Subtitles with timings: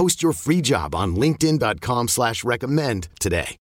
[0.00, 3.58] Post your free job on LinkedIn.com slash recommend today.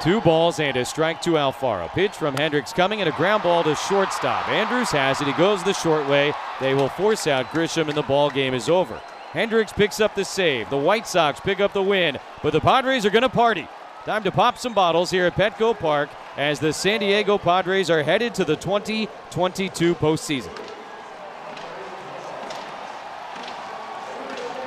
[0.00, 1.90] Two balls and a strike to Alfaro.
[1.90, 4.48] Pitch from Hendriks coming and a ground ball to shortstop.
[4.48, 5.26] Andrus has it.
[5.26, 6.32] He goes the short way.
[6.62, 8.98] They will force out Grisham and the ball game is over.
[9.32, 10.70] Hendriks picks up the save.
[10.70, 13.68] The White Sox pick up the win, but the Padres are going to party.
[14.06, 18.02] Time to pop some bottles here at Petco Park as the San Diego Padres are
[18.02, 20.75] headed to the 2022 postseason.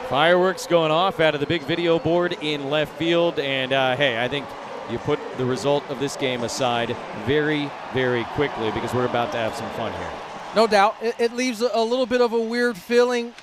[0.10, 3.38] Fireworks going off out of the big video board in left field.
[3.38, 4.48] And uh, hey, I think
[4.90, 9.38] you put the result of this game aside very, very quickly because we're about to
[9.38, 10.12] have some fun here.
[10.56, 10.96] No doubt.
[11.00, 13.36] It, it leaves a, little bit of a weird feeling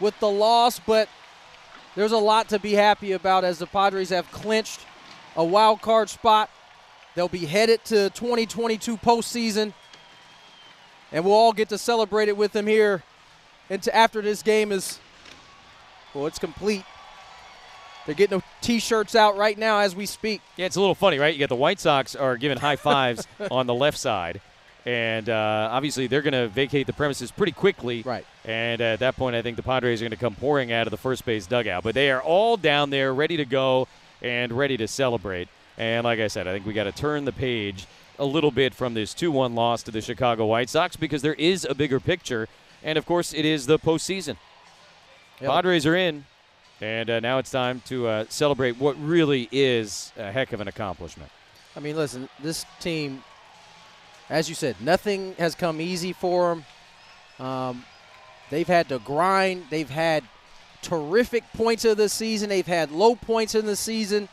[0.00, 1.08] with the loss, but
[1.94, 4.80] there's a lot to be happy about as the Padres have clinched
[5.36, 6.50] a wild card spot.
[7.14, 9.72] They'll be headed to 2022 postseason,
[11.12, 13.04] and we'll all get to celebrate it with them here
[13.70, 14.98] into after this game is
[16.14, 16.84] well, it's complete.
[18.06, 20.42] They're getting the T-shirts out right now as we speak.
[20.56, 21.32] Yeah, it's a little funny, right?
[21.32, 24.40] You got the White Sox are giving high fives on the left side,
[24.84, 28.02] and uh, obviously they're going to vacate the premises pretty quickly.
[28.02, 28.26] Right.
[28.44, 30.90] And at that point, I think the Padres are going to come pouring out of
[30.90, 31.84] the first base dugout.
[31.84, 33.86] But they are all down there, ready to go
[34.20, 35.48] and ready to celebrate.
[35.78, 37.86] And like I said, I think we got to turn the page
[38.18, 41.64] a little bit from this 2-1 loss to the Chicago White Sox because there is
[41.68, 42.48] a bigger picture,
[42.82, 44.36] and of course, it is the postseason.
[45.42, 45.50] Yep.
[45.50, 46.24] Padres are in,
[46.80, 50.68] and uh, now it's time to uh, celebrate what really is a heck of an
[50.68, 51.30] accomplishment.
[51.74, 53.24] I mean, listen, this team,
[54.30, 56.54] as you said, nothing has come easy for
[57.38, 57.44] them.
[57.44, 57.84] Um,
[58.50, 59.64] they've had to grind.
[59.68, 60.22] They've had
[60.80, 62.48] terrific points of the season.
[62.48, 64.28] They've had low points in the season.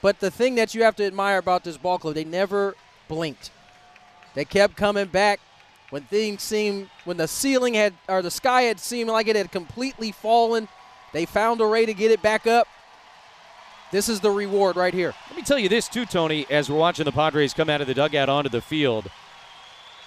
[0.00, 2.74] But the thing that you have to admire about this ball club, they never
[3.08, 3.50] blinked.
[4.34, 5.38] They kept coming back
[5.90, 9.52] when things seemed, when the ceiling had, or the sky had seemed like it had
[9.52, 10.68] completely fallen.
[11.12, 12.66] They found a way to get it back up.
[13.90, 15.12] This is the reward right here.
[15.28, 17.88] Let me tell you this, too, Tony, as we're watching the Padres come out of
[17.88, 19.10] the dugout onto the field.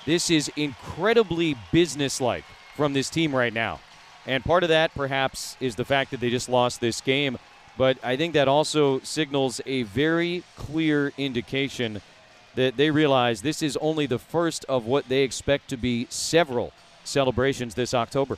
[0.06, 2.46] This is incredibly businesslike
[2.76, 3.82] from this team right now.
[4.26, 7.38] And part of that, perhaps, is the fact that they just lost this game.
[7.78, 12.02] But I think that also signals a very clear indication
[12.56, 16.72] that they realize this is only the first of what they expect to be several
[17.04, 18.38] celebrations this October.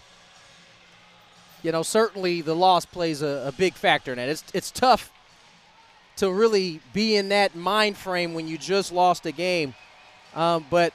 [1.63, 4.29] You know, certainly the loss plays a, a big factor in that.
[4.29, 5.11] It's, it's tough
[6.17, 9.73] to really be in that mind frame when you just lost a game.
[10.33, 10.93] Um, but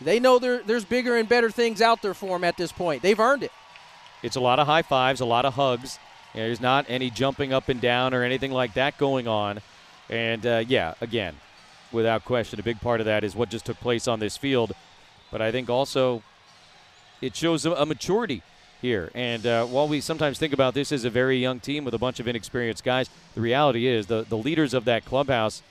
[0.00, 3.02] they know there, there's bigger and better things out there for them at this point.
[3.02, 3.52] They've earned it.
[4.22, 5.98] It's a lot of high fives, a lot of hugs.
[6.34, 9.60] You know, there's not any jumping up and down or anything like that going on.
[10.08, 11.36] And uh, yeah, again,
[11.92, 14.72] without question, a big part of that is what just took place on this field.
[15.30, 16.22] But I think also
[17.20, 18.42] it shows a, maturity
[18.82, 19.10] here.
[19.14, 21.98] And uh, while we sometimes think about this as a very young team with a
[21.98, 25.62] bunch of inexperienced guys, the reality is the, the leaders of that clubhouse,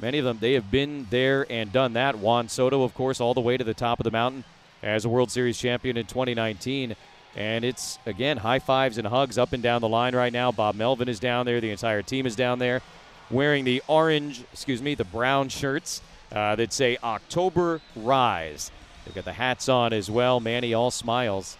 [0.00, 2.18] many of them, they have been there and done that.
[2.18, 4.44] Juan Soto, of course, all the way to the top of the mountain
[4.82, 6.96] as a World Series champion in 2019.
[7.34, 10.52] And it's, again, high fives and hugs up and down the line right now.
[10.52, 11.60] Bob Melvin is down there.
[11.60, 12.82] The entire team is down there
[13.32, 18.70] wearing the orange, excuse me, the brown shirts uh, that say October Rise.
[19.04, 20.38] They've got the hats on as well.
[20.38, 21.56] Manny all smiles.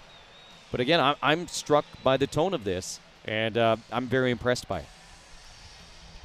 [0.71, 4.69] But again, I'm, I'm struck by the tone of this, and uh, I'm very impressed
[4.69, 4.87] by it.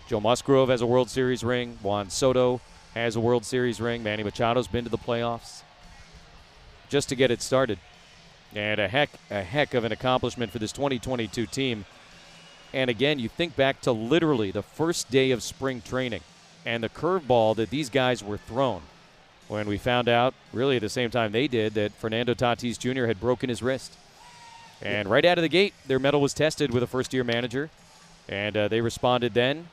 [0.08, 1.80] Joe Musgrove has a World Series ring.
[1.82, 2.62] Juan Soto
[2.94, 4.04] has a World Series ring.
[4.04, 5.64] Manny Machado's been to the playoffs.
[6.88, 7.80] Just to get it started.
[8.56, 11.86] And a heck, a heck of an accomplishment for this 2022 team.
[12.78, 16.22] And again, you think back to literally the first day of spring training
[16.64, 18.84] and the curveball that these guys were thrown
[19.48, 23.08] when we found out, really at the same time they did, that Fernando Tatis Jr.
[23.08, 23.98] had broken his wrist.
[24.80, 27.72] And right out of the gate, their mettle was tested with a first year manager.
[28.30, 29.70] And uh, they responded then.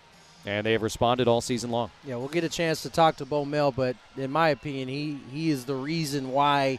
[0.46, 1.90] and they have responded all season long.
[2.06, 5.18] Yeah, we'll get a chance to talk to Bo Mel, but in my opinion, he
[5.30, 6.78] he is the reason why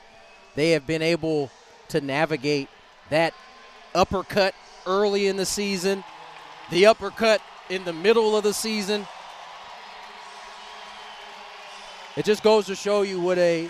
[0.55, 1.51] they have been able
[1.89, 2.69] to navigate
[3.09, 3.33] that
[3.93, 4.55] uppercut
[4.85, 6.03] early in the season,
[6.69, 9.07] the uppercut in the middle of the season.
[12.15, 13.69] It just goes to show you what a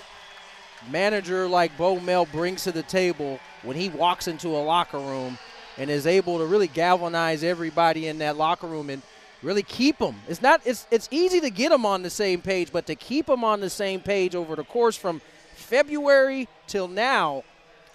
[0.90, 5.38] manager like Bo Mel brings to the table when he walks into a locker room
[5.78, 9.02] and is able to really galvanize everybody in that locker room and
[9.42, 10.16] really keep them.
[10.28, 13.26] It's not it's it's easy to get them on the same page, but to keep
[13.26, 15.22] them on the same page over the course from
[15.56, 17.44] February till now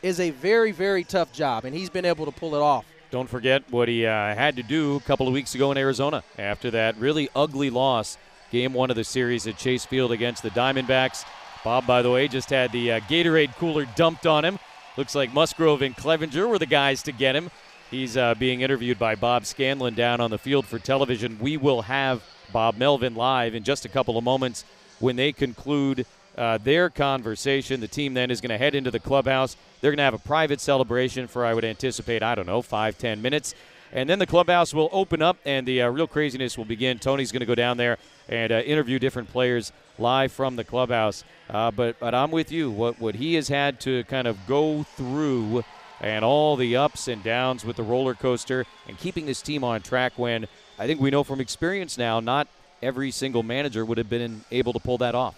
[0.03, 2.85] is a very very tough job and he's been able to pull it off.
[3.11, 6.23] Don't forget what he uh, had to do a couple of weeks ago in Arizona
[6.39, 8.17] after that really ugly loss,
[8.53, 11.25] game one of the series at Chase Field against the Diamondbacks.
[11.65, 14.61] Bob, by the way, just had the uh, Gatorade cooler dumped on him.
[14.97, 17.51] Looks like Musgrove and Clevinger were the guys to get him.
[17.91, 21.37] He's uh, being interviewed by Bob Scanlan down on the field for television.
[21.41, 22.23] We will have
[22.53, 24.65] Bob Melvin live in just a couple of moments
[25.01, 26.07] when they conclude
[26.37, 27.81] uh, their conversation.
[27.81, 29.57] The team then is going to head into the clubhouse.
[29.81, 32.99] They're going to have a private celebration for, I would anticipate, I don't know, five,
[32.99, 33.55] ten minutes.
[33.93, 36.99] And then the clubhouse will open up and the uh, real craziness will begin.
[36.99, 37.99] Tony's going to go down there
[38.29, 41.25] and uh, interview different players live from the clubhouse.
[41.49, 42.71] Uh, but, but I'm with you.
[42.71, 45.65] What, what he has had to kind of go through
[46.01, 49.83] and all the ups and downs with the roller coaster and keeping this team on
[49.83, 50.47] track when
[50.79, 52.49] I think we know from experience now, not
[52.81, 55.35] every single manager would have been able to pull that off.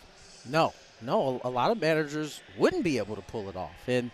[0.48, 0.72] No,
[1.02, 3.88] no, a lot of managers wouldn't be able to pull it off.
[3.88, 4.10] And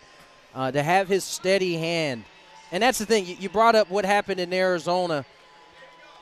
[0.55, 2.23] uh, to have his steady hand,
[2.71, 5.25] and that's the thing, you brought up what happened in Arizona.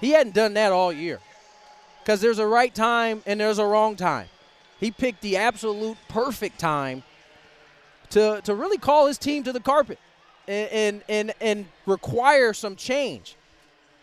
[0.02, 1.20] He hadn't done that all year
[2.04, 4.28] because there's a right time and there's a wrong time.
[4.80, 7.04] He picked the absolute perfect time
[8.12, 10.00] to, to really call his team to the carpet
[10.48, 13.37] and, and, and, and require some change.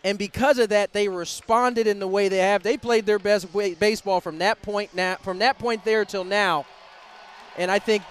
[0.05, 2.61] And because of that, they responded in the way they have.
[2.61, 6.67] They played their best baseball from that point now, from that point there till now.
[7.57, 8.03] And I think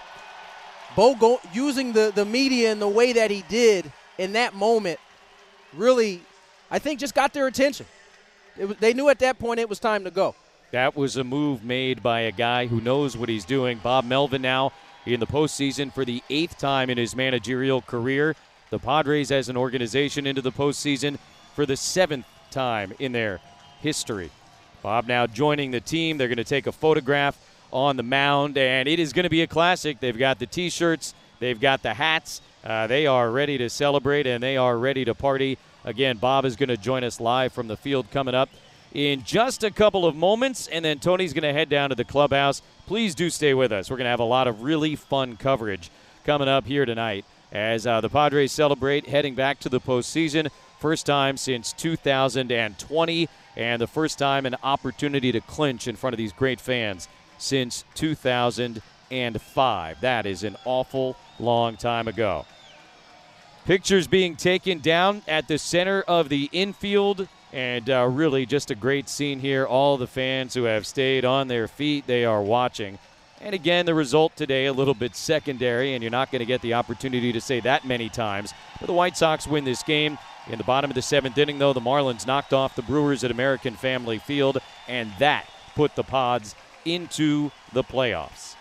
[0.97, 4.99] Bo go, using the, the media in the way that he did in that moment
[5.73, 6.21] really,
[6.69, 7.85] I think, just got their attention.
[8.57, 10.35] They knew at that point it was time to go.
[10.71, 13.79] That was a move made by a guy who knows what he's doing.
[13.81, 14.73] Bob Melvin now
[15.05, 18.35] in the postseason for the eighth time in his managerial career.
[18.69, 21.19] The Padres, as an organization, into the postseason
[21.55, 23.39] for the seventh time in their
[23.81, 24.29] history.
[24.83, 26.17] Bob now joining the team.
[26.17, 27.37] They're going to take a photograph
[27.71, 29.99] on the mound, and it is going to be a classic.
[29.99, 32.41] They've got the t shirts, they've got the hats.
[32.63, 35.57] Uh, they are ready to celebrate and they are ready to party.
[35.83, 38.49] Again, Bob is going to join us live from the field coming up
[38.91, 42.05] in just a couple of moments, and then Tony's going to head down to the
[42.05, 42.61] clubhouse.
[42.87, 43.89] Please do stay with us.
[43.89, 45.91] We're going to have a lot of really fun coverage
[46.23, 50.49] coming up here tonight as uh, the Padres celebrate heading back to the postseason.
[50.85, 53.27] First time since 2020,
[53.57, 57.07] and the first time an opportunity to clinch in front of these great fans
[57.39, 60.01] since 2005.
[60.01, 62.45] That is an awful long time ago.
[63.65, 68.75] Pictures being taken down at the center of the infield and uh, really, just a
[68.75, 69.65] great scene here.
[69.65, 72.99] All the fans who have stayed on their feet, they are watching.
[73.45, 76.61] And again, the result today a little bit secondary, and you're not going to get
[76.61, 78.55] the opportunity to say that many times.
[78.79, 80.17] But the White Sox win this game.
[80.47, 83.29] In the bottom of the seventh inning, though, the Marlins knocked off the Brewers at
[83.29, 84.57] American Family Field,
[84.87, 85.45] and that
[85.75, 86.55] put the Pods
[86.85, 88.55] into the playoffs.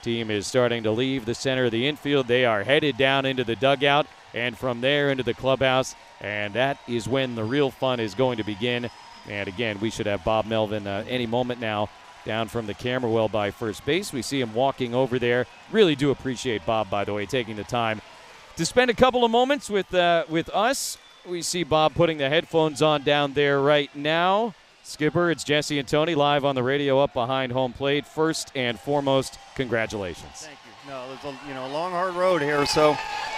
[0.00, 2.26] Team is starting to leave the center of the infield.
[2.26, 5.94] They are headed down into the dugout and from there into the clubhouse.
[6.22, 8.88] And that is when the real fun is going to begin.
[9.28, 11.90] And again, we should have Bob Melvin uh, any moment now
[12.24, 14.12] down from the camera well by first base.
[14.12, 15.46] We see him walking over there.
[15.70, 18.00] Really do appreciate Bob, by the way, taking the time
[18.56, 20.98] to spend a couple of moments with uh, with us.
[21.26, 24.54] We see Bob putting the headphones on down there right now.
[24.82, 28.06] Skipper, it's Jesse and Tony live on the radio up behind home plate.
[28.06, 30.30] First and foremost, congratulations.
[30.34, 30.90] Thank you.
[30.90, 32.96] No, it's a you know long hard road here, so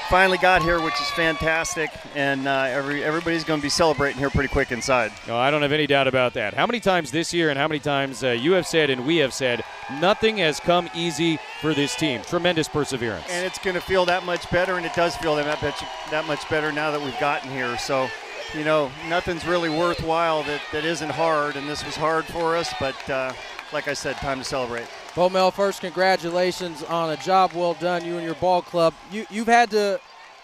[0.09, 4.31] finally got here, which is fantastic, and uh, every everybody's going to be celebrating here
[4.31, 5.13] pretty quick inside.
[5.27, 6.55] No, I don't have any doubt about that.
[6.55, 9.19] How many times this year, and how many times uh, you have said and we
[9.19, 9.63] have said,
[10.01, 12.23] nothing has come easy for this team.
[12.23, 15.63] Tremendous perseverance, and it's going to feel that much better, and it does feel that
[15.63, 17.77] much that much better now that we've gotten here.
[17.79, 18.09] So.
[18.55, 22.73] You know, nothing's really worthwhile that, that isn't hard, and this was hard for us,
[22.79, 23.33] but uh,
[23.77, 24.87] like I said, time to celebrate.
[25.15, 28.95] Bo Mel, first, congratulations on a job well done, you and your ball club.
[29.13, 30.01] You, you've had to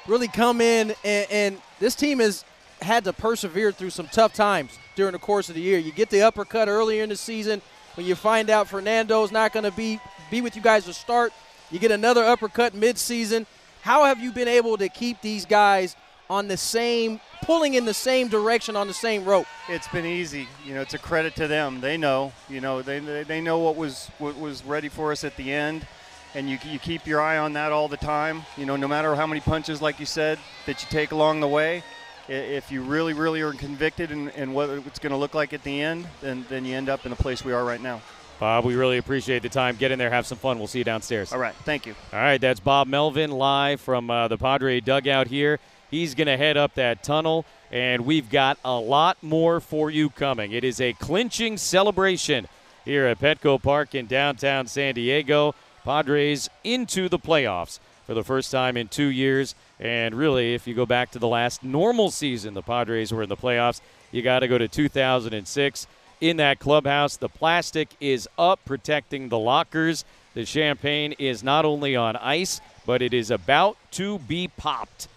[0.06, 2.44] really come in, and, and this team has
[2.82, 5.78] had to persevere through some tough times during the course of the year.
[5.78, 7.62] You get the uppercut earlier in the season
[7.94, 9.98] when you find out Fernando's not going to be,
[10.30, 11.32] be with you guys to start.
[11.70, 13.46] You get another uppercut midseason.
[13.80, 15.96] How have you been able to keep these guys
[16.32, 19.46] on the same, pulling in the same direction on the same rope.
[19.68, 20.48] It's been easy.
[20.64, 21.82] You know, it's a credit to them.
[21.82, 22.32] They know.
[22.48, 25.52] You know, they, they, they know what was what was ready for us at the
[25.52, 25.86] end,
[26.34, 28.42] and you you keep your eye on that all the time.
[28.56, 31.48] You know, no matter how many punches, like you said, that you take along the
[31.48, 31.84] way.
[32.28, 35.62] If you really, really are convicted in, in what it's going to look like at
[35.64, 38.00] the end, then, then you end up in the place we are right now.
[38.38, 39.76] Bob, we really appreciate the time.
[39.76, 40.58] Get in there, have some fun.
[40.58, 41.32] We'll see you downstairs.
[41.32, 41.94] All right, thank you.
[42.12, 45.58] All right, that's Bob Melvin live from uh, the Padre dugout here.
[45.92, 50.08] He's going to head up that tunnel, and we've got a lot more for you
[50.08, 50.52] coming.
[50.52, 52.48] It is a clinching celebration
[52.86, 55.54] here at Petco Park in downtown San Diego.
[55.84, 59.54] Padres into the playoffs for the first time in two years.
[59.78, 63.28] And really, if you go back to the last normal season, the Padres were in
[63.28, 63.82] the playoffs,
[64.12, 65.86] you got to go to 2006
[66.22, 67.18] in that clubhouse.
[67.18, 70.06] The plastic is up, protecting the lockers.
[70.32, 75.08] The champagne is not only on ice, but it is about to be popped.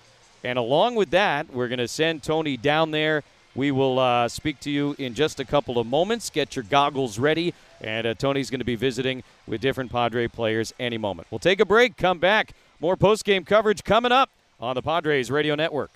[0.46, 3.24] And along with that, we're going to send Tony down there.
[3.56, 6.30] We will uh, speak to you in just a couple of moments.
[6.30, 7.54] Get your goggles ready.
[7.82, 11.28] And uh, Tony's going to be visiting with different Padre players any moment.
[11.32, 12.54] We'll take a break, come back.
[12.80, 15.92] More post-game coverage coming up on the Padres Radio Network.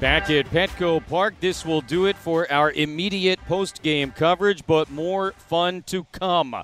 [0.00, 5.32] Back at Petco Park, this will do it for our immediate post-game coverage, but more
[5.32, 6.56] fun to come.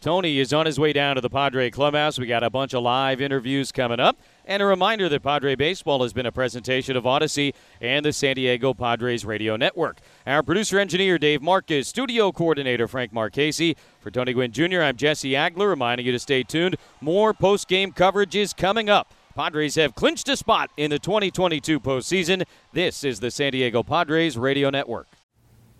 [0.00, 2.18] Tony is on his way down to the Padre Clubhouse.
[2.18, 4.16] We got a bunch of live interviews coming up.
[4.46, 8.34] And a reminder that Padre Baseball has been a presentation of Odyssey and the San
[8.36, 10.00] Diego Padres Radio Network.
[10.26, 13.74] Our producer engineer, Dave Marcus, studio coordinator, Frank Marchese.
[14.00, 16.76] For Tony Gwynn Jr., I'm Jesse Agler, reminding you to stay tuned.
[17.00, 19.14] More post game coverage is coming up.
[19.34, 22.44] Padres have clinched a spot in the 2022 postseason.
[22.72, 25.08] This is the San Diego Padres Radio Network.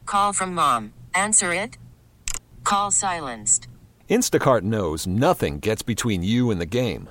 [0.06, 0.94] Call from mom.
[1.14, 1.76] Answer it.
[2.64, 3.68] Call silenced.
[4.08, 7.10] Instacart knows nothing gets between you and the game.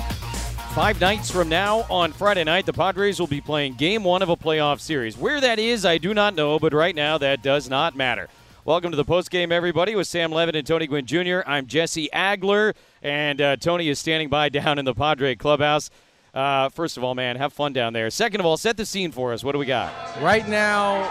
[0.73, 4.29] Five nights from now on Friday night, the Padres will be playing game one of
[4.29, 5.17] a playoff series.
[5.17, 8.29] Where that is, I do not know, but right now that does not matter.
[8.63, 11.41] Welcome to the postgame, everybody, with Sam Levin and Tony Gwynn Jr.
[11.45, 12.73] I'm Jesse Agler,
[13.03, 15.89] and uh, Tony is standing by down in the Padre clubhouse.
[16.33, 18.09] Uh, first of all, man, have fun down there.
[18.09, 19.43] Second of all, set the scene for us.
[19.43, 19.91] What do we got?
[20.21, 21.03] Right now,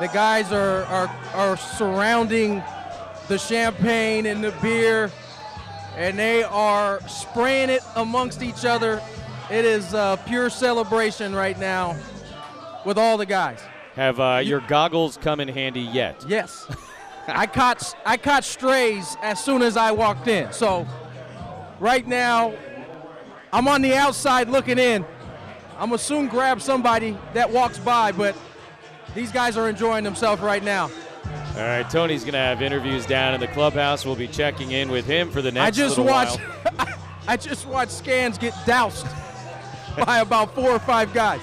[0.00, 2.62] the guys are, are, are surrounding
[3.28, 5.10] the champagne and the beer,
[5.96, 9.02] and they are spraying it amongst each other.
[9.50, 11.96] It is uh, pure celebration right now
[12.84, 13.60] with all the guys.
[13.94, 16.24] Have uh, your goggles come in handy yet?
[16.28, 16.66] Yes.
[17.28, 20.52] I caught I caught strays as soon as I walked in.
[20.52, 20.86] So
[21.80, 22.54] right now
[23.52, 25.04] I'm on the outside looking in.
[25.78, 28.36] I'm gonna soon grab somebody that walks by, but
[29.14, 30.90] these guys are enjoying themselves right now.
[31.56, 34.04] All right, Tony's going to have interviews down in the clubhouse.
[34.04, 36.38] We'll be checking in with him for the next I just watched.
[37.28, 39.06] I just watched scans get doused
[40.04, 41.40] by about four or five guys.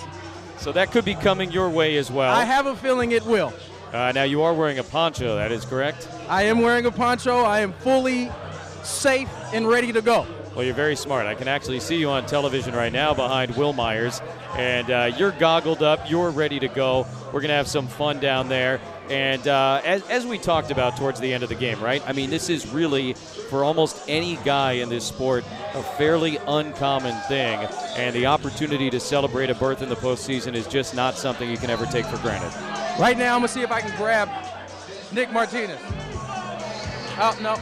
[0.59, 2.31] So that could be coming your way as well.
[2.31, 3.51] I have a feeling it will.
[3.91, 5.35] Uh, now you are wearing a poncho.
[5.35, 6.07] That is correct.
[6.29, 7.37] I am wearing a poncho.
[7.37, 8.31] I am fully
[8.83, 10.27] safe and ready to go.
[10.55, 11.25] Well, you're very smart.
[11.25, 14.21] I can actually see you on television right now behind Wil Myers,
[14.55, 16.07] and uh, you're goggled up.
[16.07, 17.07] You're ready to go.
[17.27, 18.79] We're going to have some fun down there.
[19.09, 22.03] And uh, as, as we talked about towards the end of the game, right?
[22.07, 25.43] I mean, this is really, for almost any guy in this sport,
[25.73, 27.59] a fairly uncommon thing.
[27.97, 31.57] And the opportunity to celebrate a berth in the postseason is just not something you
[31.57, 32.53] can ever take for granted.
[32.99, 34.29] Right now, I'm gonna see if I can grab
[35.11, 35.79] Nick Martinez.
[37.19, 37.55] Oh no,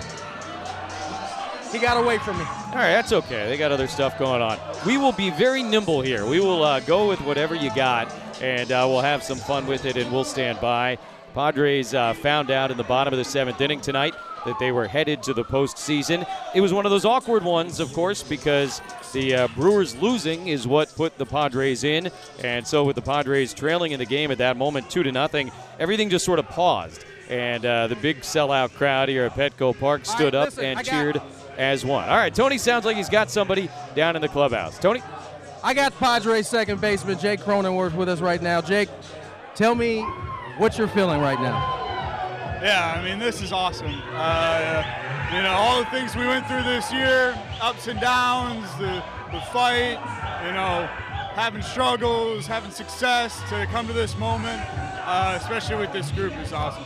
[1.72, 2.44] he got away from me.
[2.44, 3.48] All right, that's okay.
[3.48, 4.58] They got other stuff going on.
[4.86, 6.26] We will be very nimble here.
[6.26, 9.86] We will uh, go with whatever you got, and uh, we'll have some fun with
[9.86, 10.98] it, and we'll stand by.
[11.34, 14.14] Padres uh, found out in the bottom of the seventh inning tonight
[14.46, 16.28] that they were headed to the postseason.
[16.54, 18.82] It was one of those awkward ones, of course, because
[19.14, 22.10] the uh, Brewers losing is what put the Padres in,
[22.44, 25.52] and so with the Padres trailing in the game at that moment, two to nothing,
[25.80, 30.06] everything just sort of paused, and uh, the big sellout crowd here at Petco Park
[30.06, 31.22] stood right, up and cheered
[31.58, 32.08] as one.
[32.10, 34.80] All right, Tony sounds like he's got somebody down in the clubhouse.
[34.80, 35.02] Tony.
[35.64, 38.62] I got Padres second baseman Jake Cronenworth with us right now.
[38.62, 38.90] Jake,
[39.54, 40.02] tell me
[40.58, 41.82] what you're feeling right now.
[42.64, 44.02] Yeah, I mean, this is awesome.
[44.12, 44.84] Uh,
[45.34, 49.42] you know, all the things we went through this year, ups and downs, the, the
[49.52, 50.00] fight,
[50.46, 50.88] you know,
[51.34, 54.62] having struggles, having success to come to this moment,
[55.06, 56.84] uh, especially with this group, is awesome.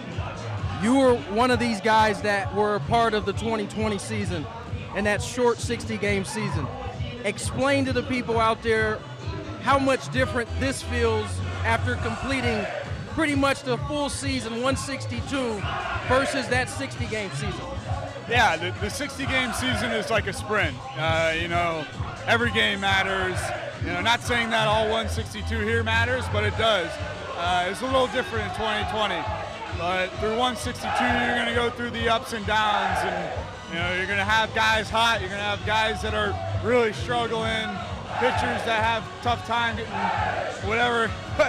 [0.82, 4.46] You were one of these guys that were a part of the 2020 season
[4.96, 6.68] and that short 60 game season.
[7.24, 9.00] Explain to the people out there
[9.62, 11.28] how much different this feels
[11.64, 12.66] after completing
[13.10, 15.62] pretty much the full season 162
[16.08, 17.66] versus that 60 game season.
[18.30, 20.76] Yeah, the, the 60 game season is like a sprint.
[20.98, 21.86] Uh, you know,
[22.28, 23.40] every game matters.
[23.82, 26.90] You know, not saying that all 162 here matters, but it does.
[27.38, 29.16] Uh, it's a little different in 2020.
[29.78, 33.96] But through 162, you're going to go through the ups and downs, and you know,
[33.98, 35.20] you're going to have guys hot.
[35.20, 36.32] You're going to have guys that are
[36.64, 37.68] really struggling,
[38.20, 39.92] pitchers that have tough time getting
[40.68, 41.12] whatever.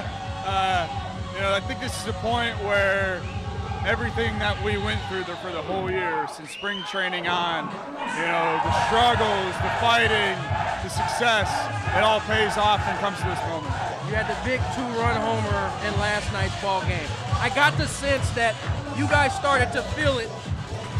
[0.44, 0.88] uh,
[1.34, 3.22] you know, I think this is a point where
[3.86, 7.70] everything that we went through for the whole year, since spring training on,
[8.18, 10.34] you know, the struggles, the fighting,
[10.82, 11.46] the success,
[11.94, 13.85] it all pays off and comes to this moment.
[14.06, 17.08] You had the big two-run homer in last night's ball game.
[17.40, 18.54] I got the sense that
[18.96, 20.30] you guys started to feel it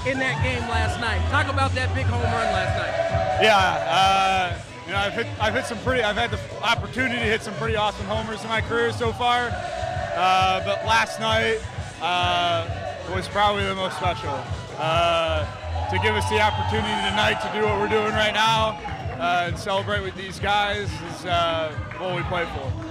[0.06, 1.22] in that game last night.
[1.30, 3.44] Talk about that big home run last night.
[3.44, 7.24] Yeah, uh, you know, I've hit, I've hit some pretty, I've had the opportunity to
[7.24, 9.50] hit some pretty awesome homers in my career so far.
[9.52, 11.60] Uh, but last night
[12.02, 12.66] uh,
[13.14, 14.34] was probably the most special.
[14.78, 15.46] Uh,
[15.90, 18.78] to give us the opportunity tonight to do what we're doing right now
[19.20, 22.85] uh, and celebrate with these guys is uh, what we play for.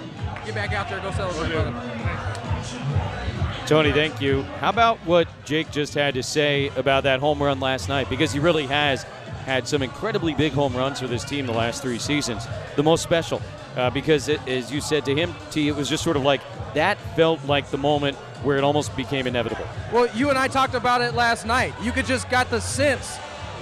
[0.46, 1.74] Get back out there, go celebrate, brother.
[3.66, 4.44] Tony, thank you.
[4.60, 8.12] How about what Jake just had to say about that home run last night?
[8.12, 9.04] Because he really has
[9.46, 12.46] had some incredibly big home runs for this team the last three seasons.
[12.76, 13.42] The most special,
[13.76, 16.42] uh, because it, as you said to him, T, it was just sort of like
[16.76, 19.66] that felt like the moment where it almost became inevitable.
[19.92, 21.74] Well, you and I talked about it last night.
[21.82, 23.18] You could just got the sense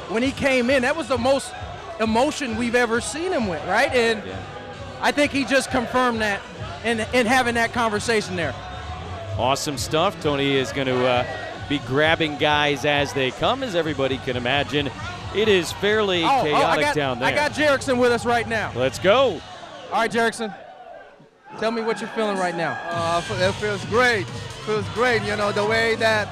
[0.10, 0.82] when he came in.
[0.82, 1.54] That was the most
[2.02, 3.92] emotion we've ever seen him with, right?
[3.94, 4.22] And
[5.02, 6.42] I think he just confirmed that
[6.84, 8.54] in, in having that conversation there.
[9.38, 10.22] Awesome stuff.
[10.22, 11.26] Tony is going to uh,
[11.68, 14.90] be grabbing guys as they come, as everybody can imagine.
[15.36, 17.30] It is fairly Oh, oh, chaotic got, down there.
[17.30, 18.72] I got Jurickson with us right now.
[18.76, 19.42] Let's go.
[19.92, 20.56] All right, Jurickson.
[21.60, 22.80] Tell me what you're feeling right now.
[22.90, 24.26] Uh, it feels great.
[24.66, 25.24] Feels great.
[25.24, 26.28] You know the way that,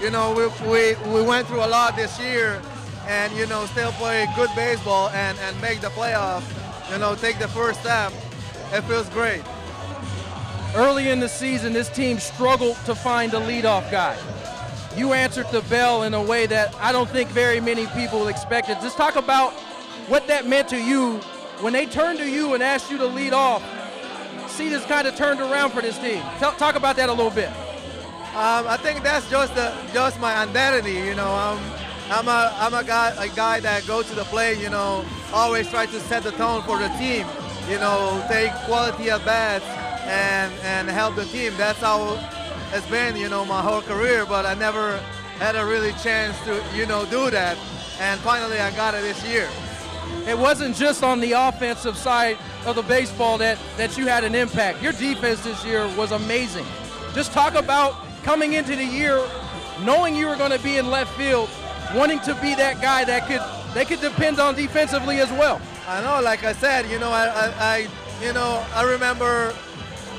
[0.00, 2.60] you know, we, we, we went through a lot this year,
[3.06, 6.42] and you know still play good baseball and and make the playoff.
[6.90, 8.12] You know, take the first step.
[8.72, 9.42] It feels great.
[10.74, 14.16] Early in the season, this team struggled to find a leadoff guy.
[14.96, 18.78] You answered the bell in a way that I don't think very many people expected.
[18.80, 19.52] Just talk about
[20.08, 21.18] what that meant to you
[21.60, 23.62] when they turned to you and asked you to lead off.
[24.48, 26.22] See this kind of turned around for this team.
[26.38, 27.48] Tell, talk about that a little bit.
[27.48, 30.92] Um, I think that's just the just my identity.
[30.92, 31.58] You know, um,
[32.10, 34.58] I'm a I'm a guy a guy that goes to the plate.
[34.58, 37.26] You know, always try to set the tone for the team.
[37.68, 39.64] You know, take quality at bats
[40.06, 41.52] and and help the team.
[41.56, 42.18] That's how
[42.72, 43.16] it's been.
[43.16, 44.24] You know, my whole career.
[44.26, 44.98] But I never
[45.38, 47.58] had a really chance to you know do that.
[48.00, 49.48] And finally, I got it this year.
[50.26, 54.34] it wasn't just on the offensive side of the baseball that, that you had an
[54.34, 54.82] impact.
[54.82, 56.66] Your defense this year was amazing.
[57.14, 59.24] Just talk about coming into the year
[59.82, 61.48] knowing you were going to be in left field,
[61.94, 63.42] wanting to be that guy that could
[63.74, 65.60] they could depend on defensively as well.
[65.86, 67.88] I know, like I said, you know, I, I, I
[68.24, 69.54] you know, I remember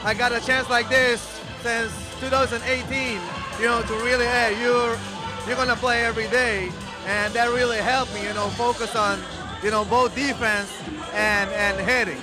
[0.08, 1.22] I got a chance like this
[1.64, 1.92] since
[2.22, 3.20] 2018,
[3.60, 4.98] you know, to really, hey, you're
[5.46, 6.72] you're gonna play every day,
[7.06, 9.20] and that really helped me, you know, focus on,
[9.62, 10.72] you know, both defense
[11.12, 12.22] and and hitting.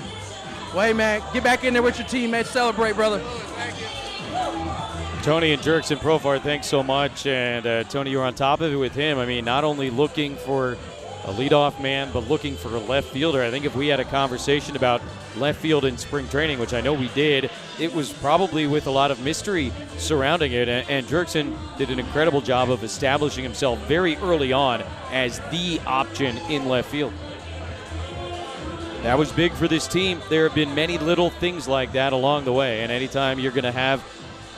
[0.74, 3.22] Well, hey, man, get back in there with your teammates, celebrate, brother.
[5.22, 7.26] Tony and Jurickson Profar, thanks so much.
[7.26, 9.18] And uh, Tony, you were on top of it with him.
[9.18, 10.78] I mean, not only looking for
[11.24, 13.42] a leadoff man, but looking for a left fielder.
[13.42, 15.02] I think if we had a conversation about
[15.36, 18.90] left field in spring training, which I know we did, it was probably with a
[18.90, 20.68] lot of mystery surrounding it.
[20.68, 25.80] And, and Jurickson did an incredible job of establishing himself very early on as the
[25.86, 27.12] option in left field.
[29.02, 30.20] That was big for this team.
[30.30, 32.82] There have been many little things like that along the way.
[32.82, 34.02] And anytime you're going to have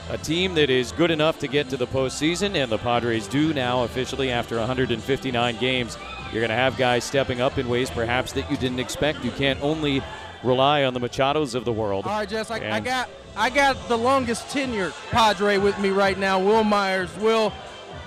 [0.09, 3.53] a team that is good enough to get to the postseason, and the Padres do
[3.53, 5.97] now officially after 159 games.
[6.31, 9.23] You're going to have guys stepping up in ways perhaps that you didn't expect.
[9.23, 10.01] You can't only
[10.43, 12.05] rely on the Machados of the world.
[12.05, 16.17] All right, Jess, I, I got I got the longest tenured Padre with me right
[16.17, 17.15] now, Wil Myers.
[17.17, 17.53] Wil,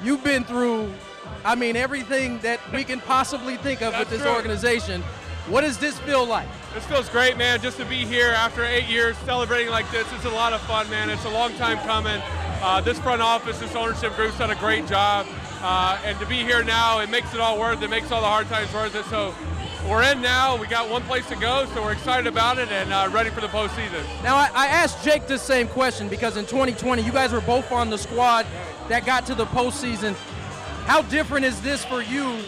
[0.03, 0.93] you've been through,
[1.45, 4.31] I mean, everything that we can possibly think of with this true.
[4.31, 5.03] organization.
[5.49, 6.49] What does this feel like?
[6.75, 7.61] This feels great, man.
[7.61, 10.89] Just to be here after eight years celebrating like this, it's a lot of fun,
[10.91, 11.11] man.
[11.11, 12.21] It's a long time coming.
[12.63, 15.27] Uh, this front office, this ownership group's done a great job.
[15.63, 18.27] Uh, and to be here now, it makes it all worth it, makes all the
[18.27, 19.05] hard times worth it.
[19.07, 19.35] So
[19.89, 20.57] we're in now.
[20.57, 23.41] We got one place to go, so we're excited about it and uh, ready for
[23.41, 24.05] the postseason.
[24.23, 27.71] Now, I, I asked Jake this same question because in 2020, you guys were both
[27.73, 28.47] on the squad
[28.89, 30.15] that got to the postseason.
[30.85, 32.39] How different is this for you,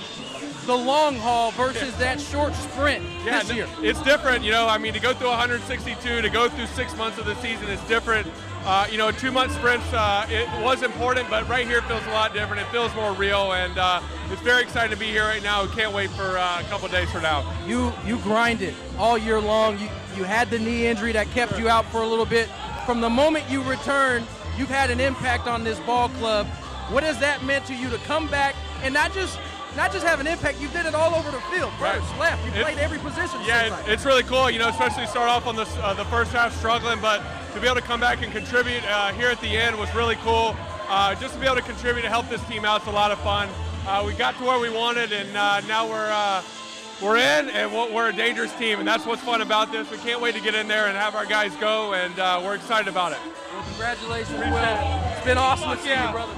[0.67, 3.69] the long haul versus that short sprint Yeah, this year?
[3.81, 4.45] it's different.
[4.45, 7.35] You know, I mean, to go through 162, to go through six months of the
[7.37, 8.27] season is different.
[8.65, 12.05] Uh, you know, two month sprints, uh, it was important, but right here it feels
[12.07, 12.63] a lot different.
[12.63, 15.67] It feels more real, and uh, it's very exciting to be here right now.
[15.67, 17.45] Can't wait for uh, a couple days from now.
[17.67, 19.79] You you grinded all year long.
[19.81, 22.49] You you had the knee injury that kept you out for a little bit.
[22.87, 26.47] From the moment you returned, you've had an impact on this ball club.
[26.91, 29.41] What has that meant to you to come back and not just
[29.75, 30.61] not just have an impact?
[30.61, 32.41] You did it all over the field, first, left.
[32.45, 33.41] You It's- played every position.
[33.45, 33.89] Yeah, seems it- like.
[33.89, 34.49] it's really cool.
[34.51, 37.23] You know, especially start off on the uh, the first half struggling, but
[37.55, 40.17] to be able to come back and contribute uh, here at the end was really
[40.17, 40.57] cool.
[40.89, 43.11] Uh, just to be able to contribute to help this team out, it's a lot
[43.11, 43.49] of fun.
[43.87, 46.43] Uh, we got to where we wanted, and uh, now we're uh,
[47.03, 49.91] we're in, and we're we're a dangerous team, and that's what's fun about this.
[49.91, 52.55] We can't wait to get in there and have our guys go, and uh, we're
[52.55, 53.19] excited about it.
[53.53, 55.13] Well, congratulations, Wil.
[55.17, 56.09] It's been awesome to see yeah.
[56.09, 56.33] you, brother.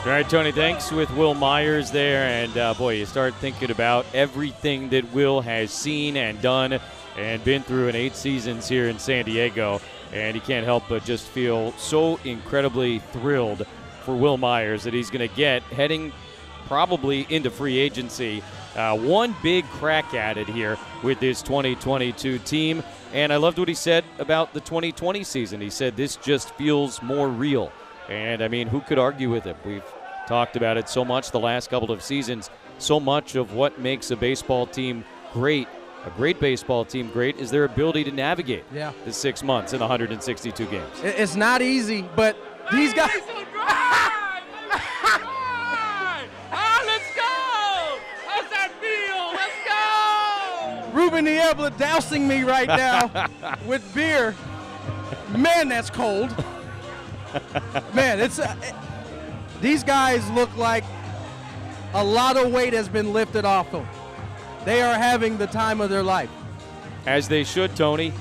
[0.00, 2.24] All right, Tony, thanks with Wil Myers there.
[2.24, 6.80] And uh, boy, you start thinking about everything that Wil has seen and done
[7.16, 9.80] and been through in eight seasons here in San Diego.
[10.12, 13.66] And he can't help but just feel so incredibly thrilled
[14.04, 16.12] for Wil Myers that he's going to get heading
[16.66, 18.42] probably into free agency.
[18.76, 22.82] Uh, one big crack at it here with this 2022 team.
[23.12, 25.60] And I loved what he said about the 2020 season.
[25.60, 27.72] He said this just feels more real.
[28.08, 29.56] And I mean, who could argue with him?
[29.64, 29.84] We've
[30.26, 32.50] talked about it so much the last couple of seasons.
[32.78, 35.68] So much of what makes a baseball team great,
[36.04, 38.92] a great baseball team great, is their ability to navigate Yeah.
[39.04, 40.86] the six months in 162 games.
[41.02, 42.36] It's not easy, but
[42.72, 43.10] these guys.
[46.52, 47.98] Ah, let's go!
[48.26, 49.32] How's that feel?
[49.34, 50.98] Let's go!
[50.98, 53.10] Ruben Niebla dousing me right now
[53.66, 54.34] with beer.
[55.36, 56.30] Man, that's cold.
[57.94, 58.74] Man, it's uh, it-
[59.60, 60.84] these guys look like
[61.92, 63.86] a lot of weight has been lifted off them.
[64.64, 66.30] They are having the time of their life.
[67.06, 68.12] As they should, Tony.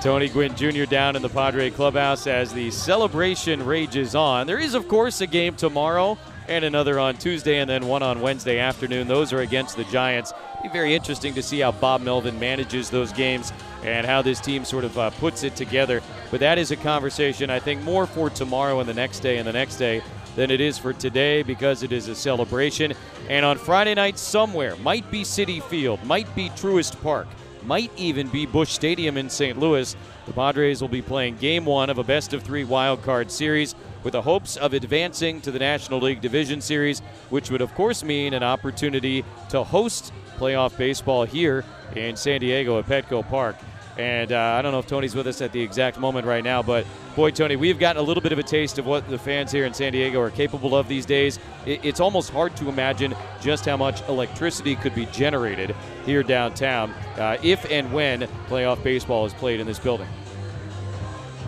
[0.00, 0.84] Tony Gwynn Jr.
[0.84, 4.46] down in the Padre clubhouse as the celebration rages on.
[4.46, 8.20] There is, of course, a game tomorrow and another on Tuesday and then one on
[8.20, 9.08] Wednesday afternoon.
[9.08, 10.32] Those are against the Giants.
[10.62, 14.64] Be very interesting to see how Bob Melvin manages those games and how this team
[14.64, 16.00] sort of uh, puts it together.
[16.30, 19.46] But that is a conversation, I think, more for tomorrow and the next day and
[19.46, 20.02] the next day
[20.38, 22.92] than it is for today because it is a celebration.
[23.28, 27.26] And on Friday night, somewhere, might be Citi Field, might be Truist Park,
[27.64, 29.58] might even be Busch Stadium in St.
[29.58, 29.96] Louis.
[30.26, 33.74] The Padres will be playing game one of a best of three wild card series
[34.04, 38.04] with the hopes of advancing to the National League Division Series, which would, of course,
[38.04, 41.64] mean an opportunity to host playoff baseball here
[41.96, 43.56] in San Diego at Petco Park.
[43.96, 46.62] And uh, I don't know if Tony's with us at the exact moment right now,
[46.62, 46.86] but
[47.18, 49.66] Boy, Tony, we've gotten a little bit of a taste of what the fans here
[49.66, 51.40] in San Diego are capable of these days.
[51.66, 55.74] It's almost hard to imagine just how much electricity could be generated
[56.06, 60.06] here downtown uh, if and when playoff baseball is played in this building.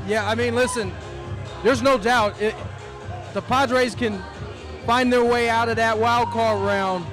[0.09, 0.92] Yeah, I mean, listen,
[1.62, 2.56] there's no doubt it,
[3.33, 4.20] the Padres can
[4.87, 7.06] find their way out of that wild card round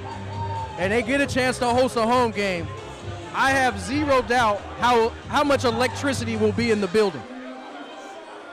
[0.78, 2.66] and they get a chance to host a home game.
[3.34, 7.22] I have zero doubt how, how much electricity will be in the building.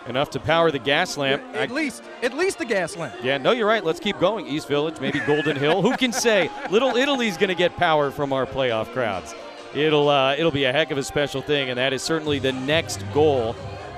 [0.08, 1.41] Enough to power the Gaslamp.
[1.56, 3.24] At I, least, at least the Gaslamp.
[3.24, 3.84] Yeah, no, you're right.
[3.84, 4.46] Let's keep going.
[4.48, 5.82] East Village, maybe Golden Hill.
[5.82, 6.50] Who can say?
[6.70, 9.34] Little Italy's going to get power from our playoff crowds.
[9.74, 12.54] It'll uh, it'll be a heck of a special thing, and that is certainly the
[12.54, 13.56] next goal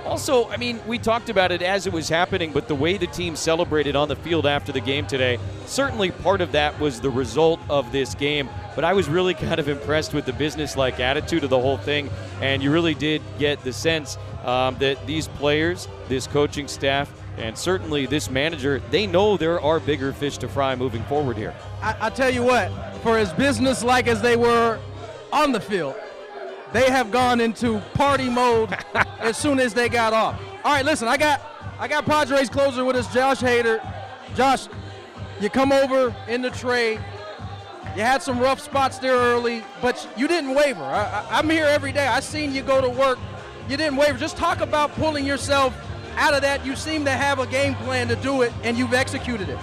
[0.08, 3.08] also, I mean, we talked about it as it was happening, but the way the
[3.08, 7.10] team celebrated on the field after the game today, certainly part of that was the
[7.10, 8.50] result of this game.
[8.74, 11.78] But I was really kind of impressed with the business like attitude of the whole
[11.78, 12.10] thing,
[12.42, 17.58] and you really did get the sense um, that these players, this coaching staff, and
[17.58, 21.54] certainly this manager, they know there are bigger fish to fry moving forward here.
[21.82, 22.72] I, I tell you what,
[23.04, 24.80] for as business like as they were
[25.32, 25.96] on the field,
[26.74, 28.78] they have gone into party mode
[29.20, 30.40] as soon as they got off.
[30.64, 31.42] All right, listen, I got
[31.80, 33.80] I got Padres closer with us, Josh Hader.
[34.36, 34.68] Josh,
[35.40, 37.00] you come over in the trade.
[37.96, 40.84] You had some rough spots there early, but you didn't waver.
[40.84, 42.08] I, am here every day.
[42.08, 43.18] I seen you go to work.
[43.70, 44.18] You didn't waver.
[44.18, 45.76] Just talk about pulling yourself
[46.16, 46.66] out of that.
[46.66, 49.58] You seem to have a game plan to do it, and you've executed it.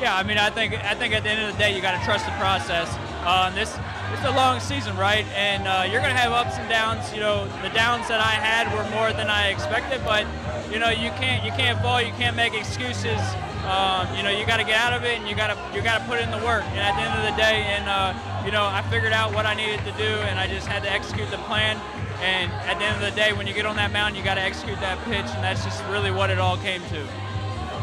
[0.00, 1.98] Yeah, I mean, I think I think at the end of the day, you got
[1.98, 2.88] to trust the process.
[3.24, 3.76] Uh, this
[4.12, 5.26] it's a long season, right?
[5.34, 7.12] And uh, you're going to have ups and downs.
[7.12, 10.26] You know, the downs that I had were more than I expected, but
[10.72, 13.20] you know, you can't you can't fall, you can't make excuses.
[13.64, 15.82] Um, you know, you got to get out of it, and you got to you
[15.82, 16.64] got to put in the work.
[16.72, 19.46] And at the end of the day, and uh, you know, I figured out what
[19.46, 21.76] I needed to do, and I just had to execute the plan.
[22.20, 24.34] And at the end of the day, when you get on that mound, you got
[24.34, 27.06] to execute that pitch, and that's just really what it all came to.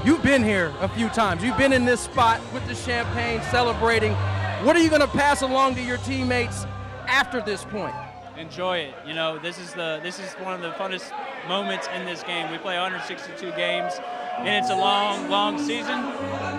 [0.03, 1.43] You've been here a few times.
[1.43, 4.15] You've been in this spot with the champagne, celebrating
[4.63, 6.65] what are you going to pass along to your teammates
[7.07, 7.95] after this point?
[8.37, 8.93] Enjoy it.
[9.05, 11.11] You know, this is the this is one of the funnest
[11.47, 12.51] moments in this game.
[12.51, 13.93] We play 162 games,
[14.39, 16.01] and it's a long, long season.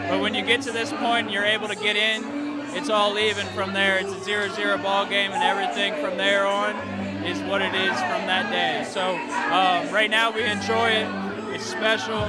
[0.08, 2.46] But when you get to this point, and you're able to get in.
[2.70, 3.96] It's all even from there.
[3.96, 6.76] It's a 0-0 ball game, and everything from there on
[7.24, 8.86] is what it is from that day.
[8.90, 11.54] So um, right now we enjoy it.
[11.54, 12.20] It's special.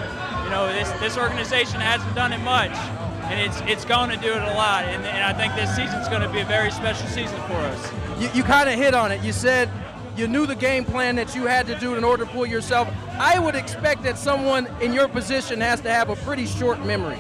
[0.46, 2.72] You know, this this organization hasn't done it much
[3.30, 4.86] and it's it's going to do it a lot.
[4.86, 7.92] And, and I think this season's going to be a very special season for us.
[8.20, 9.24] You, you kind of hit on it.
[9.24, 9.70] You said
[10.16, 12.88] you knew the game plan that you had to do in order to pull yourself.
[13.20, 17.20] I would expect that someone in your position has to have a pretty short memory.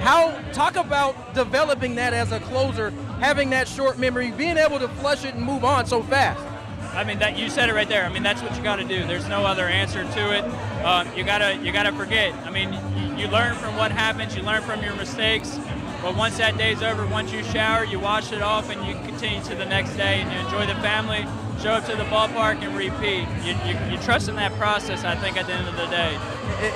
[0.00, 4.88] How talk about developing that as a closer, having that short memory, being able to
[4.88, 6.40] flush it and move on so fast.
[6.92, 8.04] I mean that you said it right there.
[8.04, 9.06] I mean that's what you got to do.
[9.06, 10.44] There's no other answer to it.
[10.84, 12.34] Um, you gotta you gotta forget.
[12.46, 12.72] I mean
[13.18, 14.34] you, learn from what happens.
[14.34, 15.58] You learn from your mistakes.
[16.02, 19.42] But once that day's over, once you shower, you wash it off, and you continue
[19.42, 21.26] to the next day, and you enjoy the family,
[21.60, 23.28] show up to the ballpark, and repeat.
[23.44, 25.04] You, you, you trust in that process.
[25.04, 26.18] I think at the end of the day.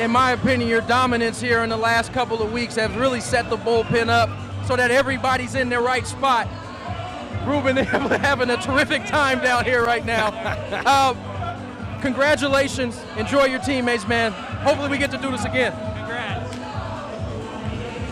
[0.05, 3.49] In my opinion, your dominance here in the last couple of weeks has really set
[3.49, 4.29] the bullpen up
[4.67, 6.47] so that everybody's in their right spot
[7.47, 10.33] Ruben having a terrific time down here right now.
[10.87, 13.01] Uh, congratulations.
[13.17, 14.33] Enjoy your teammates, man.
[14.33, 15.73] Hopefully we get to do this again.
[15.97, 16.55] Congrats.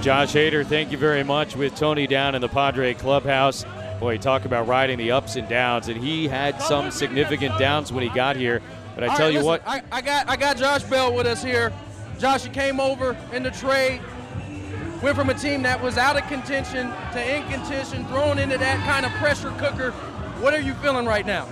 [0.02, 3.64] Josh Hader, thank you very much with Tony down in the Padre clubhouse.
[4.00, 8.02] Boy, talk about riding the ups and downs, and he had some significant downs when
[8.02, 8.62] he got here.
[8.94, 11.14] But I All tell right, you listen, what, I, I, got I got Josh Bell
[11.14, 11.72] with us here.
[12.18, 14.00] Josh, you came over in the trade
[15.02, 18.78] went from a team that was out of contention to in contention, thrown into that
[18.86, 19.90] kind of pressure cooker.
[20.40, 21.46] What are you feeling right now?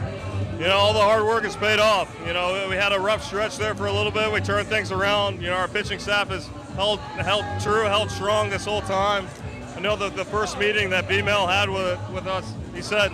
[0.59, 2.15] You know, all the hard work has paid off.
[2.27, 4.31] You know, we had a rough stretch there for a little bit.
[4.31, 5.41] We turned things around.
[5.41, 9.27] You know, our pitching staff has held held true, held strong this whole time.
[9.75, 13.11] I know that the first meeting that B-Mail had with with us, he said,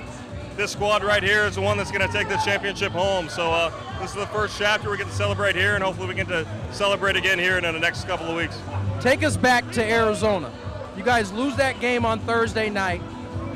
[0.57, 3.29] this squad right here is the one that's going to take the championship home.
[3.29, 6.14] So uh, this is the first chapter we get to celebrate here, and hopefully we
[6.14, 8.59] get to celebrate again here in the next couple of weeks.
[9.01, 10.51] Take us back to Arizona.
[10.97, 13.03] You guys lose that game on Thursday night.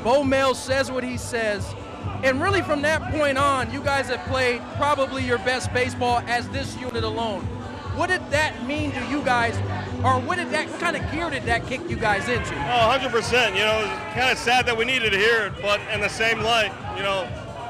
[0.03, 1.75] Bo Mel says what he says.
[2.23, 6.47] And really, from that point on, you guys have played probably your best baseball as
[6.49, 7.47] this unit alone.
[7.95, 9.55] What did that mean to you guys,
[10.03, 12.53] or what did that what kind of gear did that kick you guys into?
[12.53, 13.49] Oh, 100%.
[13.55, 16.07] You know, it's kind of sad that we needed to hear it, but in the
[16.07, 17.25] same light, you know,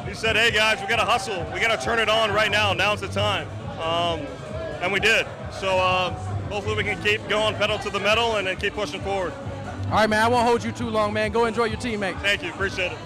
[0.07, 1.45] he said, "Hey guys, we got to hustle.
[1.53, 2.73] We got to turn it on right now.
[2.73, 3.47] Now's the time,"
[3.79, 4.19] um,
[4.81, 5.25] and we did.
[5.51, 6.11] So uh,
[6.49, 9.33] hopefully, we can keep going, pedal to the metal, and then keep pushing forward.
[9.85, 10.23] All right, man.
[10.23, 11.31] I won't hold you too long, man.
[11.31, 12.19] Go enjoy your teammates.
[12.19, 12.49] Thank you.
[12.51, 12.97] Appreciate it.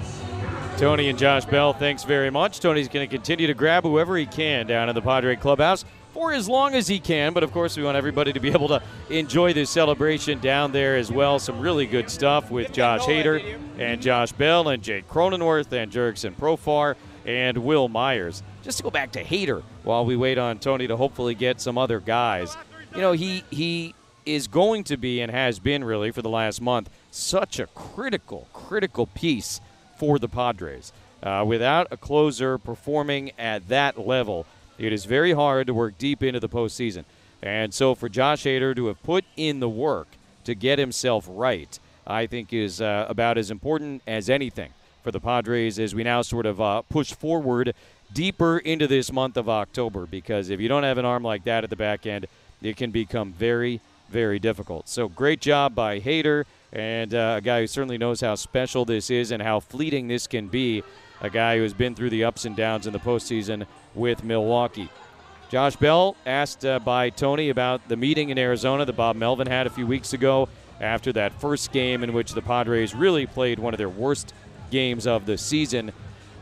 [0.78, 2.60] Tony and Josh Bell, thanks very much.
[2.60, 5.86] Tony's going to continue to grab whoever he can down in the Padre clubhouse.
[6.16, 7.34] For as long as he can.
[7.34, 10.96] But of course, we want everybody to be able to enjoy this celebration down there
[10.96, 11.40] as well.
[11.40, 16.34] Some really good stuff with Josh Hader and Josh Bell and Jake Cronenworth and Jurickson
[16.34, 18.44] Profar and Wil Myers.
[18.64, 21.78] Just to go back to Hader while we wait on Tony to hopefully get some
[21.78, 22.56] other guys.
[22.96, 23.94] You know, he he
[24.26, 28.48] is going to be and has been really for the last month such a critical,
[28.54, 29.60] critical piece
[30.00, 30.94] for the Padres.
[31.22, 34.46] Uh, without a closer performing at that level,
[34.78, 37.06] it is very hard to work deep into the postseason.
[37.42, 40.08] And so for Josh Hader to have put in the work
[40.46, 44.72] to get himself right, I think is uh, about as important as anything
[45.04, 47.76] for the Padres as we now sort of uh, push forward
[48.14, 50.06] deeper into this month of October.
[50.06, 52.26] Because if you don't have an arm like that at the back end,
[52.62, 54.90] it can become very, very difficult.
[54.90, 59.10] So great job by Hader and uh, a guy who certainly knows how special this
[59.10, 60.84] is and how fleeting this can be.
[61.22, 64.90] A guy who has been through the ups and downs in the postseason with Milwaukee.
[65.50, 69.68] Josh Bell asked uh, by Tony about the meeting in Arizona that Bob Melvin had
[69.68, 70.50] a few weeks ago
[70.82, 74.34] after that first game in which the Padres really played one of their worst
[74.72, 75.92] games of the season.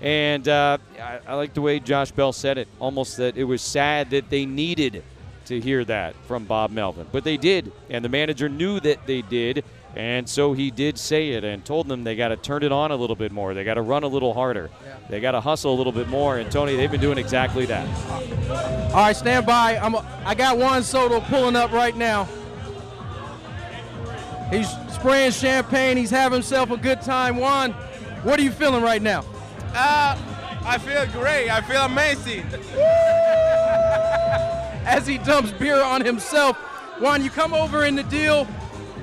[0.02, 3.62] And uh, I, I like the way Josh Bell said it, almost that it was
[3.62, 5.04] sad that they needed
[5.46, 7.06] to hear that from Bob Melvin.
[7.12, 9.64] But they did, and the manager knew that they did,
[9.96, 12.92] and so he did say it and told them they got to turn it on
[12.92, 13.54] a little bit more.
[13.54, 14.72] They got to run a little harder.
[14.84, 14.96] Yeah.
[15.10, 16.40] They got to hustle a little bit more.
[16.40, 17.88] And Tony, they've been doing exactly that.
[18.90, 19.78] All right, stand by.
[19.78, 22.28] I'm a, I got Juan Soto pulling up right now.
[24.50, 25.96] He's spraying champagne.
[25.96, 27.38] He's having himself a good time.
[27.38, 27.74] Juan,
[28.24, 29.24] what are you feeling right now?
[29.76, 30.18] Uh,
[30.66, 31.50] I feel great.
[31.50, 32.46] I feel amazing.
[34.86, 36.58] As he dumps beer on himself.
[37.00, 38.48] Juan, you come over in the deal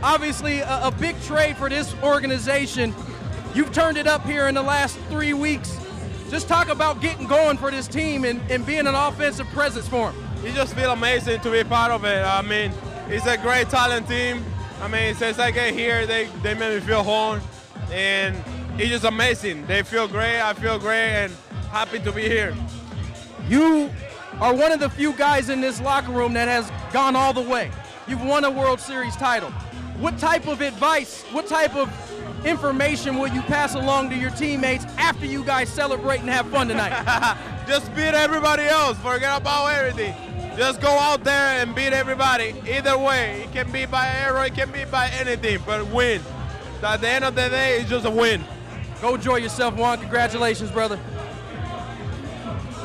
[0.03, 2.95] obviously a, a big trade for this organization.
[3.55, 5.79] You've turned it up here in the last three weeks.
[6.31, 10.13] Just talk about getting going for this team and, and being an offensive presence for
[10.13, 10.25] them.
[10.45, 12.25] You just feel amazing to be part of it.
[12.25, 12.73] I mean,
[13.09, 14.45] it's a great talent team.
[14.81, 17.41] I mean, since I get here, they, they made me feel home.
[17.91, 18.37] And
[18.79, 19.67] it's just amazing.
[19.67, 20.41] They feel great.
[20.41, 21.33] I feel great and
[21.71, 22.57] happy to be here.
[23.49, 23.91] You
[24.41, 27.43] are one of the few guys in this locker room that has gone all the
[27.43, 27.71] way.
[28.07, 29.53] You've won a World Series title
[30.01, 31.89] what type of advice, what type of
[32.47, 36.69] information will you pass along to your teammates after you guys celebrate and have fun
[36.69, 37.37] tonight?
[37.69, 38.97] Just beat everybody else.
[38.99, 40.15] Forget about everything.
[40.57, 42.55] Just go out there and beat everybody.
[42.69, 46.23] Either way, it can be by arrow, it can be by anything, but win.
[46.83, 48.43] At the end of the day, it's just a win.
[49.01, 50.01] Go enjoy yourself, Juan.
[50.01, 50.99] Congratulations, brother.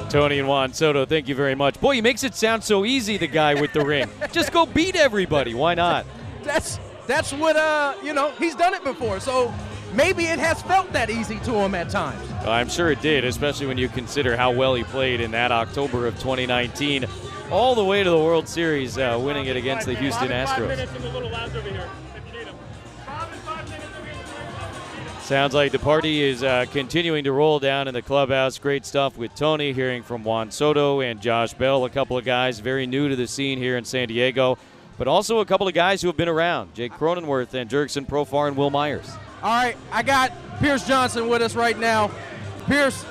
[0.09, 1.79] Tony and Juan Soto, thank you very much.
[1.79, 4.09] Boy, he makes it sound so easy, the guy with the ring.
[4.31, 5.53] Just go beat everybody.
[5.53, 6.05] Why not?
[6.43, 9.19] That's that's what uh you know he's done it before.
[9.19, 9.53] So
[9.93, 12.29] maybe it has felt that easy to him at times.
[12.45, 16.07] I'm sure it did, especially when you consider how well he played in that October
[16.07, 17.05] of 2019,
[17.51, 20.87] all the way to the World Series, uh, winning it against the Houston Astros.
[25.21, 28.59] Sounds like the party is uh, continuing to roll down in the clubhouse.
[28.59, 32.59] Great stuff with Tony, hearing from Juan Soto and Josh Bell, a couple of guys
[32.59, 34.59] very new to the scene here in San Diego
[34.97, 38.47] but also a couple of guys who have been around Jake Cronenworth and Jurickson Profar
[38.47, 39.09] and Wil Myers.
[39.43, 42.09] All right, I got Pierce Johnson with us right now.
[42.65, 43.05] Pierce,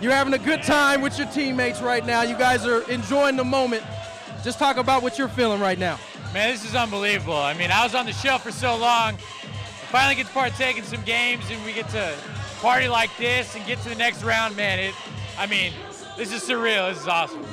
[0.00, 2.22] you're having a good time with your teammates right now.
[2.22, 3.84] You guys are enjoying the moment.
[4.42, 5.98] Just talk about what you're feeling right now.
[6.32, 7.36] Man, this is unbelievable.
[7.36, 9.14] I mean, I was on the shelf for so long.
[9.14, 12.14] I finally get to partake in some games, and we get to
[12.60, 14.56] party like this and get to the next round.
[14.56, 14.94] Man, it.
[15.38, 15.72] I mean,
[16.16, 16.90] this is surreal.
[16.90, 17.44] This is awesome.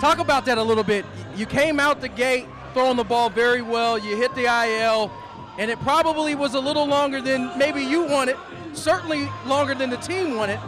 [0.00, 1.06] Talk about that a little bit.
[1.36, 3.96] You came out the gate throwing the ball very well.
[3.96, 5.10] You hit the IL,
[5.56, 8.36] and it probably was a little longer than maybe you wanted,
[8.74, 10.60] certainly longer than the team wanted.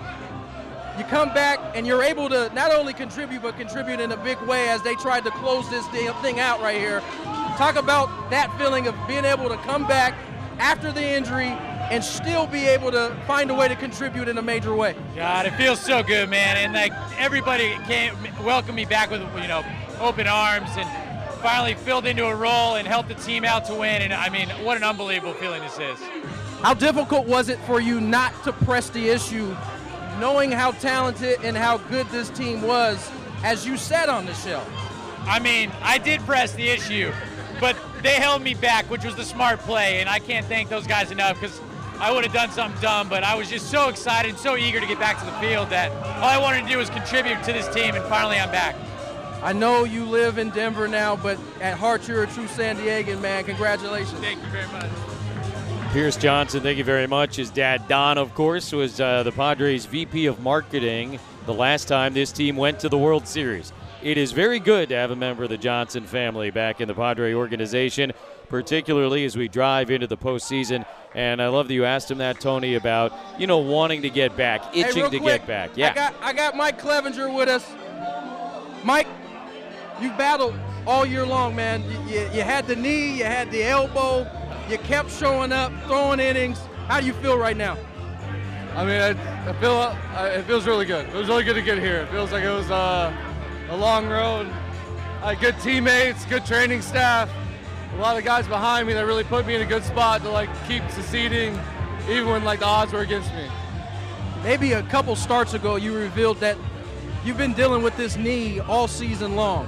[0.96, 4.40] You come back and you're able to not only contribute, but contribute in a big
[4.40, 7.00] way as they tried to close this thing out right here.
[7.58, 10.14] Talk about that feeling of being able to come back
[10.58, 11.48] after the injury
[11.90, 14.96] and still be able to find a way to contribute in a major way.
[15.14, 16.56] God, it feels so good, man.
[16.56, 19.62] And like everybody came welcome me back with you know
[20.00, 21.07] open arms and
[21.38, 24.02] finally filled into a role and helped the team out to win.
[24.02, 25.98] And I mean, what an unbelievable feeling this is.
[26.62, 29.56] How difficult was it for you not to press the issue,
[30.18, 33.10] knowing how talented and how good this team was,
[33.44, 34.62] as you said on the show?
[35.22, 37.12] I mean, I did press the issue,
[37.60, 40.86] but they held me back, which was the smart play, and I can't thank those
[40.86, 41.60] guys enough because
[42.00, 44.86] I would have done something dumb, but I was just so excited, so eager to
[44.86, 47.72] get back to the field that all I wanted to do was contribute to this
[47.74, 48.74] team, and finally I'm back.
[49.42, 53.20] I know you live in Denver now, but at heart you're a true San Diegan
[53.20, 53.44] man.
[53.44, 54.18] Congratulations.
[54.20, 54.90] Thank you very much.
[55.92, 57.36] Pierce Johnson, thank you very much.
[57.36, 62.12] His dad, Don, of course, was uh, the Padres VP of Marketing the last time
[62.12, 63.72] this team went to the World Series.
[64.02, 66.94] it is very good to have a member of the Johnson family back in the
[66.94, 68.12] Padre organization,
[68.50, 70.84] particularly as we drive into the postseason.
[71.14, 74.36] And I love that you asked him that, Tony, about you know wanting to get
[74.36, 75.70] back, itching real to quick, get back.
[75.74, 75.90] Yeah.
[75.90, 77.66] I got I got Mike Clevinger with us.
[78.84, 79.06] Mike,
[80.00, 80.54] you battled
[80.86, 81.82] all year long, man.
[81.90, 84.26] You, you, you had the knee, you had the elbow,
[84.68, 86.58] you kept showing up, throwing innings.
[86.86, 87.76] How do you feel right now?
[88.74, 91.06] I mean, I, I feel uh, it feels really good.
[91.08, 91.96] It was really good to get here.
[92.02, 93.12] It feels like it was uh,
[93.70, 94.46] a long road.
[95.22, 97.28] I had good teammates, good training staff,
[97.94, 100.30] a lot of guys behind me that really put me in a good spot to
[100.30, 101.58] like keep succeeding,
[102.08, 103.48] even when like the odds were against me.
[104.44, 106.56] Maybe a couple starts ago, you revealed that
[107.24, 109.66] you've been dealing with this knee all season long.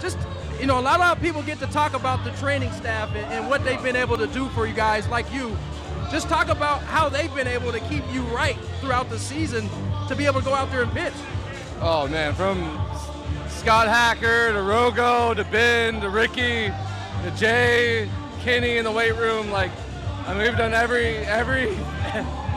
[0.00, 0.18] Just,
[0.60, 3.48] you know, a lot of people get to talk about the training staff and, and
[3.48, 5.56] what they've been able to do for you guys like you.
[6.10, 9.68] Just talk about how they've been able to keep you right throughout the season
[10.08, 11.14] to be able to go out there and pitch.
[11.80, 12.58] Oh man, from
[13.48, 16.72] Scott Hacker to Rogo to Ben to Ricky
[17.22, 18.08] to Jay,
[18.40, 19.72] Kenny in the weight room, like
[20.26, 21.68] I mean we've done every every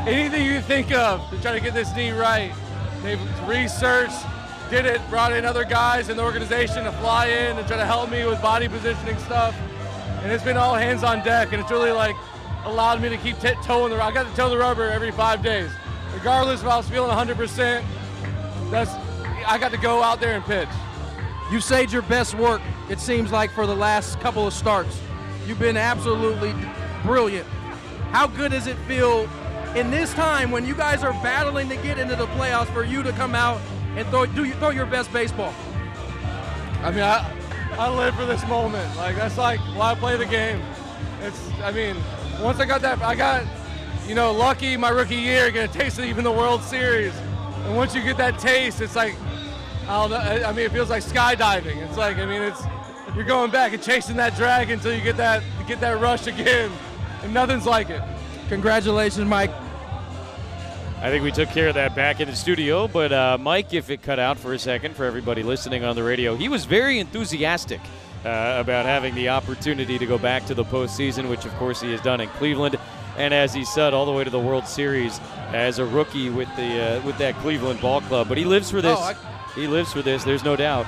[0.07, 2.53] anything you think of to try to get this knee right.
[3.01, 4.23] They've researched,
[4.70, 7.86] did it, brought in other guys in the organization to fly in and try to
[7.86, 9.55] help me with body positioning stuff.
[10.22, 12.15] And it's been all hands on deck and it's really like
[12.65, 15.41] allowed me to keep t- toeing the I got to toe the rubber every five
[15.41, 15.72] days.
[16.13, 17.84] Regardless if I was feeling 100%,
[18.70, 18.91] that's
[19.47, 20.70] I got to go out there and pitch.
[21.51, 24.99] You've saved your best work, it seems like, for the last couple of starts.
[25.47, 26.53] You've been absolutely
[27.03, 27.47] brilliant.
[28.11, 29.28] How good does it feel
[29.76, 33.01] in this time when you guys are battling to get into the playoffs for you
[33.01, 33.59] to come out
[33.99, 35.53] and throw, do you, throw your best baseball?
[36.81, 37.29] I mean, I,
[37.77, 38.95] I live for this moment.
[38.95, 40.61] Like that's like why I play the game.
[41.21, 41.97] It's, I mean,
[42.41, 43.43] once I got that, I got,
[44.07, 47.13] you know, lucky my rookie year, get a taste of even the World Series.
[47.65, 49.15] And once you get that taste, it's like,
[49.87, 50.17] I don't know.
[50.17, 51.75] I I mean, it feels like skydiving.
[51.77, 52.61] It's like, I mean, it's
[53.15, 56.71] you're going back and chasing that dragon until you get that get that rush again,
[57.21, 58.01] and nothing's like it.
[58.47, 59.51] Congratulations, Mike.
[61.01, 62.85] I think we took care of that back in the studio.
[62.85, 66.03] But uh, Mike, if it cut out for a second for everybody listening on the
[66.03, 67.79] radio, he was very enthusiastic
[68.25, 71.89] uh, about having the opportunity to go back to the postseason, which of course he
[71.93, 72.77] has done in Cleveland.
[73.17, 75.21] And as he said, all the way to the World Series
[75.53, 78.27] as a rookie with the uh, with that Cleveland ball club.
[78.27, 78.97] But he lives for this.
[78.99, 80.25] Oh, he lives for this.
[80.25, 80.85] There's no doubt.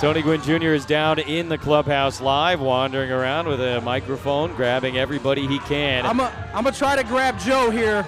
[0.00, 0.72] Tony Gwynn Jr.
[0.72, 6.06] is down in the clubhouse live, wandering around with a microphone, grabbing everybody he can.
[6.06, 8.06] I'm going to try to grab Joe here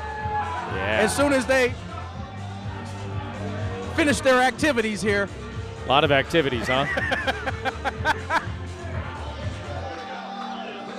[0.75, 1.01] yeah.
[1.01, 1.75] as soon as they
[3.95, 5.29] finish their activities here.
[5.85, 6.87] A lot of activities, huh?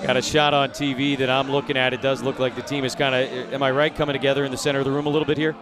[0.03, 1.93] Got a shot on TV that I'm looking at.
[1.93, 4.51] It does look like the team is kind of, am I right, coming together in
[4.51, 5.55] the center of the room a little bit here?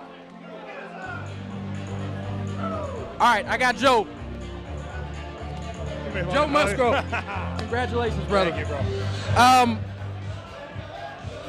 [2.57, 4.07] All right, I got Joe.
[6.33, 7.05] Joe Musgrove.
[7.59, 8.49] Congratulations, brother.
[8.49, 8.79] Thank you, bro.
[9.37, 9.79] Um,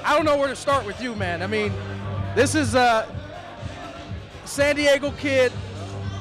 [0.04, 1.42] I don't know where to start with you, man.
[1.42, 1.72] I mean,
[2.34, 3.06] this is a
[4.44, 5.52] San Diego kid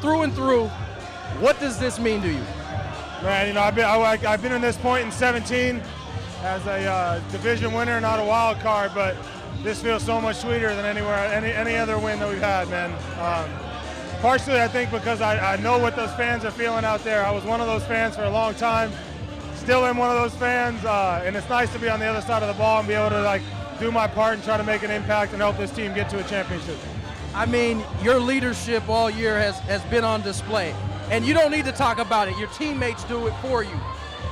[0.01, 0.67] through and through.
[1.39, 2.43] What does this mean to you?
[3.23, 5.81] Man, you know, I've been, I, have been in this point in 17
[6.41, 9.15] as a uh, division winner, not a wild card, but
[9.63, 12.91] this feels so much sweeter than anywhere, any, any other win that we've had, man.
[13.19, 13.49] Um,
[14.21, 17.23] partially, I think, because I, I know what those fans are feeling out there.
[17.23, 18.91] I was one of those fans for a long time,
[19.55, 22.21] still am one of those fans, uh, and it's nice to be on the other
[22.21, 23.43] side of the ball and be able to like
[23.81, 26.19] do my part and try to make an impact and help this team get to
[26.19, 26.77] a championship.
[27.33, 30.75] I mean, your leadership all year has, has been on display.
[31.09, 32.37] And you don't need to talk about it.
[32.37, 33.77] Your teammates do it for you.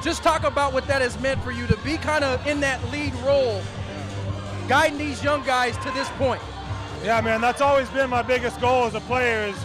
[0.03, 2.79] Just talk about what that has meant for you to be kind of in that
[2.91, 3.59] lead role,
[4.67, 6.41] guiding these young guys to this point.
[7.03, 9.57] Yeah, man, that's always been my biggest goal as a player is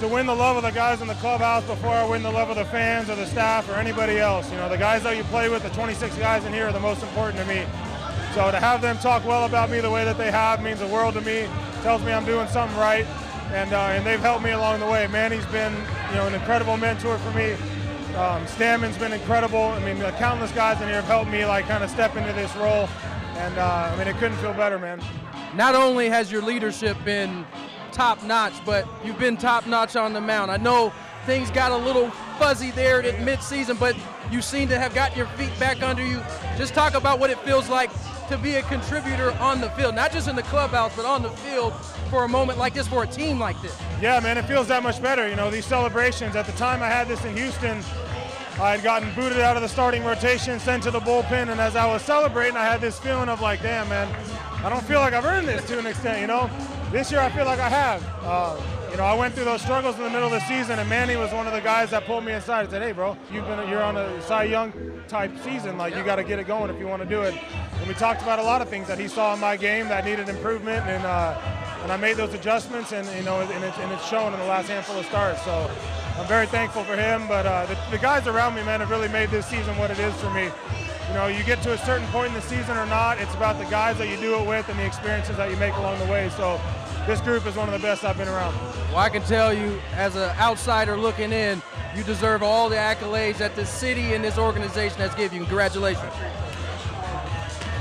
[0.00, 2.50] to win the love of the guys in the clubhouse before I win the love
[2.50, 4.50] of the fans or the staff or anybody else.
[4.50, 6.80] You know, the guys that you play with, the 26 guys in here are the
[6.80, 7.64] most important to me.
[8.34, 10.86] So to have them talk well about me the way that they have means the
[10.86, 11.46] world to me.
[11.82, 13.04] Tells me I'm doing something right,
[13.52, 15.06] and uh, and they've helped me along the way.
[15.06, 15.74] Manny's been
[16.08, 17.52] you know an incredible mentor for me.
[18.16, 19.62] Um, Stammen's been incredible.
[19.62, 22.32] I mean, the countless guys in here have helped me like kind of step into
[22.32, 22.88] this role,
[23.36, 25.02] and uh, I mean it couldn't feel better, man.
[25.54, 27.44] Not only has your leadership been
[27.90, 30.50] top notch, but you've been top notch on the mound.
[30.50, 30.90] I know
[31.26, 33.94] things got a little fuzzy there at midseason, but
[34.32, 36.20] you seem to have got your feet back under you.
[36.56, 37.90] Just talk about what it feels like
[38.28, 41.30] to be a contributor on the field, not just in the clubhouse, but on the
[41.30, 41.74] field
[42.08, 43.76] for a moment like this, for a team like this.
[44.00, 45.28] Yeah, man, it feels that much better.
[45.28, 46.34] You know, these celebrations.
[46.34, 47.82] At the time I had this in Houston,
[48.58, 51.76] I had gotten booted out of the starting rotation, sent to the bullpen, and as
[51.76, 54.08] I was celebrating, I had this feeling of like, damn, man,
[54.64, 56.50] I don't feel like I've earned this to an extent, you know?
[56.90, 58.02] This year I feel like I have.
[58.22, 58.60] Uh,
[58.92, 61.16] you know, I went through those struggles in the middle of the season, and Manny
[61.16, 63.66] was one of the guys that pulled me aside and said, "Hey, bro, you've been
[63.66, 64.70] you're on a Cy Young
[65.08, 65.78] type season.
[65.78, 67.34] Like you got to get it going if you want to do it."
[67.78, 70.04] And we talked about a lot of things that he saw in my game that
[70.04, 71.40] needed improvement, and uh,
[71.82, 74.46] and I made those adjustments, and you know, and it's, and it's shown in the
[74.46, 75.42] last handful of starts.
[75.42, 75.70] So
[76.18, 77.26] I'm very thankful for him.
[77.26, 80.00] But uh, the, the guys around me, man, have really made this season what it
[80.00, 80.50] is for me.
[81.12, 83.58] You know, you get to a certain point in the season or not, it's about
[83.58, 86.06] the guys that you do it with and the experiences that you make along the
[86.06, 86.30] way.
[86.38, 86.58] So
[87.06, 88.54] this group is one of the best I've been around.
[88.88, 91.60] Well, I can tell you, as an outsider looking in,
[91.94, 95.44] you deserve all the accolades that this city and this organization has given you.
[95.44, 96.10] Congratulations.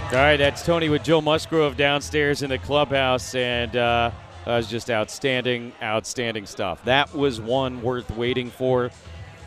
[0.08, 4.12] All right, that's Tony with Joe Musgrove downstairs in the clubhouse, and uh,
[4.44, 6.84] that was just outstanding, outstanding stuff.
[6.84, 8.92] That was one worth waiting for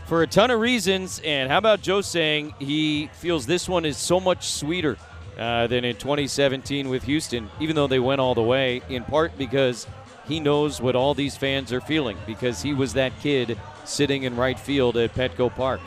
[0.07, 1.21] for a ton of reasons.
[1.25, 4.97] And how about Joe saying he feels this one is so much sweeter
[5.39, 9.37] uh, than in 2017 with Houston, even though they went all the way, in part
[9.37, 9.87] because
[10.27, 14.37] he knows what all these fans are feeling because he was that kid sitting in
[14.37, 15.81] right field at Petco Park.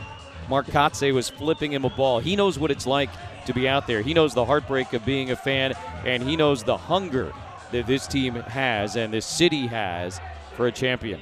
[0.49, 2.19] Mark Kotsay was flipping him a ball.
[2.19, 3.09] He knows what it's like
[3.45, 4.01] to be out there.
[4.01, 5.73] He knows the heartbreak of being a fan,
[6.05, 7.33] and he knows the hunger
[7.71, 10.21] that this team has and this city has
[10.55, 11.19] for a champion.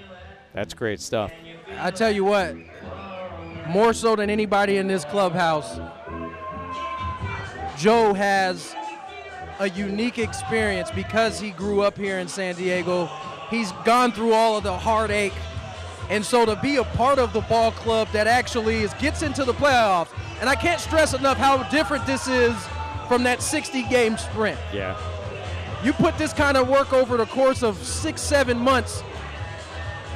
[0.54, 1.32] That's great stuff.
[1.80, 2.56] I tell you what,
[3.68, 5.80] more so than anybody in this clubhouse,
[7.78, 8.76] Joe has
[9.60, 13.10] a unique experience because he grew up here in San Diego.
[13.50, 15.34] He's gone through all of the heartache.
[16.10, 19.44] And so to be a part of the ball club that actually is gets into
[19.44, 20.10] the playoffs,
[20.40, 22.56] and I can't stress enough how different this is
[23.08, 24.60] from that 60 game sprint.
[24.74, 24.98] Yeah.
[25.84, 29.04] You put this kind of work over the course of six, seven months,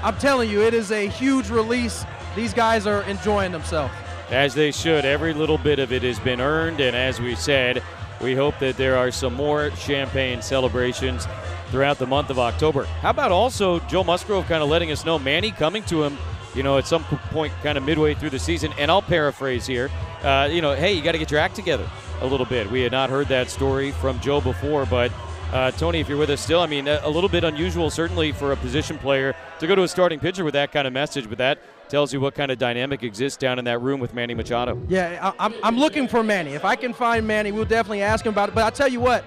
[0.02, 2.06] I'm telling you, it is a huge release.
[2.40, 3.94] These guys are enjoying themselves.
[4.32, 5.04] As they should.
[5.04, 7.84] Every little bit of it has been earned, and as we said,
[8.22, 11.28] we hope that there are some more champagne celebrations
[11.70, 12.86] throughout the month of October.
[13.02, 16.18] How about also Joe Musgrove kind of letting us know Manny coming to him,
[16.56, 19.92] you know, at some point kind of midway through the season, and I'll paraphrase here,
[20.24, 21.90] uh, you know, hey, you got to get your act together
[22.22, 22.72] a little bit.
[22.72, 25.12] We had not heard that story from Joe before, but
[25.52, 28.32] uh, Tony, if you're with us still, I mean, a, a little bit unusual certainly
[28.32, 31.28] for a position player to go to a starting pitcher with that kind of message,
[31.28, 31.60] but that
[31.90, 34.82] tells you what kind of dynamic exists down in that room with Manny Machado.
[34.88, 36.54] Yeah, I, I'm, I'm looking for Manny.
[36.54, 38.56] If I can find Manny, we'll definitely ask him about it.
[38.56, 39.26] But I'll tell you what,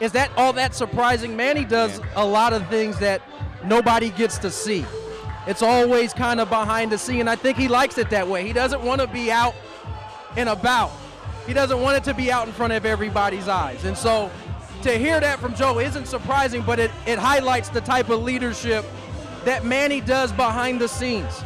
[0.00, 1.36] is that all that surprising?
[1.36, 3.22] Manny does a lot of things that
[3.64, 4.84] nobody gets to see.
[5.46, 7.20] It's always kind of behind the scene.
[7.20, 8.46] And I think he likes it that way.
[8.46, 9.54] He doesn't want to be out
[10.36, 10.90] and about.
[11.46, 13.84] He doesn't want it to be out in front of everybody's eyes.
[13.84, 14.30] And so
[14.82, 18.84] to hear that from Joe isn't surprising, but it, it highlights the type of leadership
[19.44, 21.42] that Manny does behind the scenes.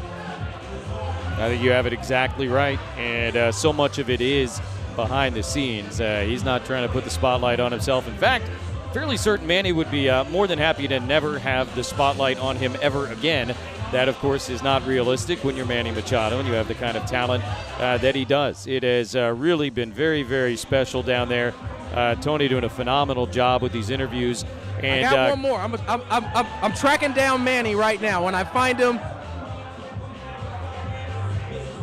[1.39, 4.61] I think you have it exactly right, and uh, so much of it is
[4.97, 6.01] behind the scenes.
[6.01, 8.09] Uh, he's not trying to put the spotlight on himself.
[8.09, 8.51] In fact,
[8.93, 12.57] fairly certain Manny would be uh, more than happy to never have the spotlight on
[12.57, 13.55] him ever again.
[13.93, 16.97] That, of course, is not realistic when you're Manny Machado and you have the kind
[16.97, 17.43] of talent
[17.79, 18.67] uh, that he does.
[18.67, 21.55] It has uh, really been very, very special down there.
[21.95, 24.45] Uh, Tony doing a phenomenal job with these interviews.
[24.83, 25.59] And I got one more.
[25.59, 28.25] I'm, I'm, I'm, I'm, I'm tracking down Manny right now.
[28.25, 29.01] When I find him,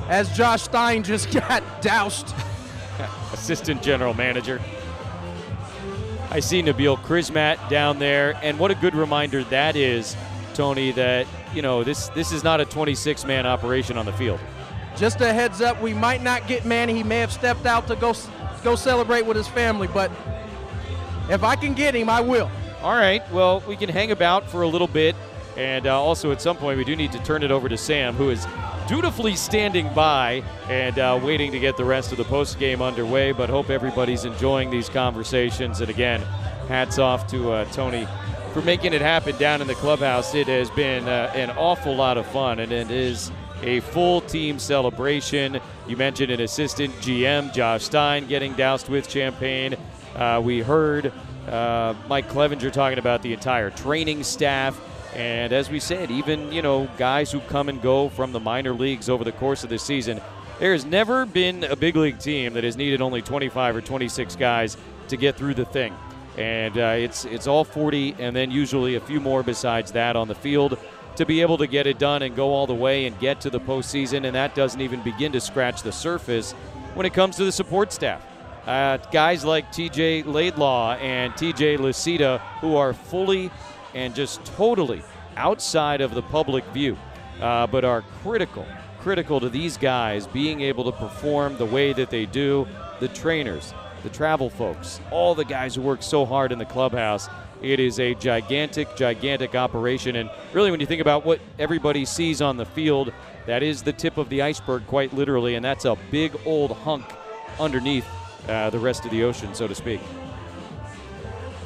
[0.08, 2.34] as Josh Stein just got doused.
[3.34, 4.62] assistant general manager.
[6.32, 10.16] I see Nabil Crismatt down there, and what a good reminder that is,
[10.54, 10.92] Tony.
[10.92, 14.40] That you know this this is not a 26 man operation on the field.
[14.98, 16.94] Just a heads up, we might not get Manny.
[16.94, 18.14] He may have stepped out to go
[18.64, 20.12] go celebrate with his family, but
[21.30, 22.50] if I can get him, I will.
[22.82, 23.22] All right.
[23.32, 25.16] Well, we can hang about for a little bit,
[25.58, 28.14] and uh, also at some point we do need to turn it over to Sam,
[28.14, 28.46] who is
[28.88, 33.32] dutifully standing by and uh, waiting to get the rest of the post game underway.
[33.32, 35.82] But hope everybody's enjoying these conversations.
[35.82, 36.22] And again,
[36.68, 38.08] hats off to uh, Tony
[38.54, 40.34] for making it happen down in the clubhouse.
[40.34, 43.32] It has been uh, an awful lot of fun, and it is
[43.64, 45.60] a full team celebration.
[45.88, 49.76] You mentioned an assistant GM, Josh Stein, getting doused with champagne.
[50.16, 51.12] Uh, we heard
[51.50, 54.80] uh, Mike Clevinger talking about the entire training staff.
[55.16, 58.74] And as we said, even, you know, guys who come and go from the minor
[58.74, 60.20] leagues over the course of the season,
[60.60, 64.36] there has never been a big league team that has needed only 25 or 26
[64.36, 64.76] guys
[65.08, 65.94] to get through the thing.
[66.38, 70.28] And uh, it's it's all 40 and then usually a few more besides that on
[70.28, 70.78] the field
[71.16, 73.50] to be able to get it done and go all the way and get to
[73.50, 74.26] the postseason.
[74.26, 76.52] And that doesn't even begin to scratch the surface
[76.94, 78.26] when it comes to the support staff.
[78.68, 83.50] Uh, guys like TJ Laidlaw and TJ Lucida, who are fully
[83.96, 85.02] and just totally
[85.38, 86.96] outside of the public view,
[87.42, 88.66] uh, but are critical,
[89.00, 92.68] critical to these guys being able to perform the way that they do.
[93.00, 93.74] The trainers,
[94.04, 97.28] the travel folks, all the guys who work so hard in the clubhouse.
[97.62, 100.18] It is a gigantic, gigantic operation.
[100.18, 103.12] And really, when you think about what everybody sees on the field,
[103.48, 105.56] that is the tip of the iceberg, quite literally.
[105.56, 107.06] And that's a big old hunk
[107.60, 108.06] underneath
[108.48, 110.02] uh, the rest of the ocean, so to speak.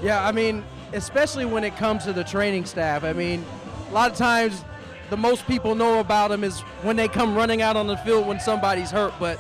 [0.01, 0.63] Yeah, I mean,
[0.93, 3.03] especially when it comes to the training staff.
[3.03, 3.45] I mean,
[3.89, 4.63] a lot of times
[5.09, 8.27] the most people know about them is when they come running out on the field
[8.27, 9.39] when somebody's hurt, but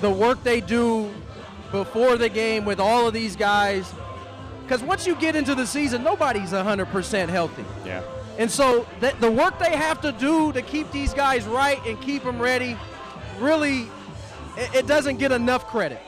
[0.00, 1.10] the work they do
[1.72, 3.92] before the game with all of these guys,
[4.62, 7.64] because once you get into the season, nobody's 100% healthy.
[7.84, 8.02] Yeah.
[8.38, 12.00] And so the, the work they have to do to keep these guys right and
[12.00, 12.76] keep them ready,
[13.38, 13.88] really,
[14.56, 16.00] it, it doesn't get enough credit.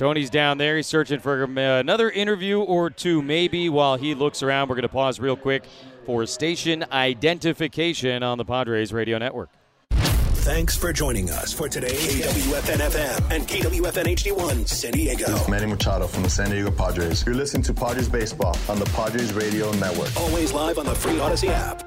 [0.00, 0.78] Tony's down there.
[0.78, 4.70] He's searching for uh, another interview or two, maybe, while he looks around.
[4.70, 5.64] We're going to pause real quick
[6.06, 9.50] for station identification on the Padres Radio Network.
[9.90, 15.36] Thanks for joining us for today's KWFN FM and KWFN HD1 San Diego.
[15.50, 17.22] Manny Machado from the San Diego Padres.
[17.26, 20.18] You're listening to Padres Baseball on the Padres Radio Network.
[20.18, 21.86] Always live on the free Audacy app.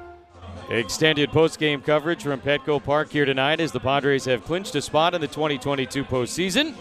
[0.70, 5.14] Extended post-game coverage from Petco Park here tonight as the Padres have clinched a spot
[5.14, 6.76] in the 2022 postseason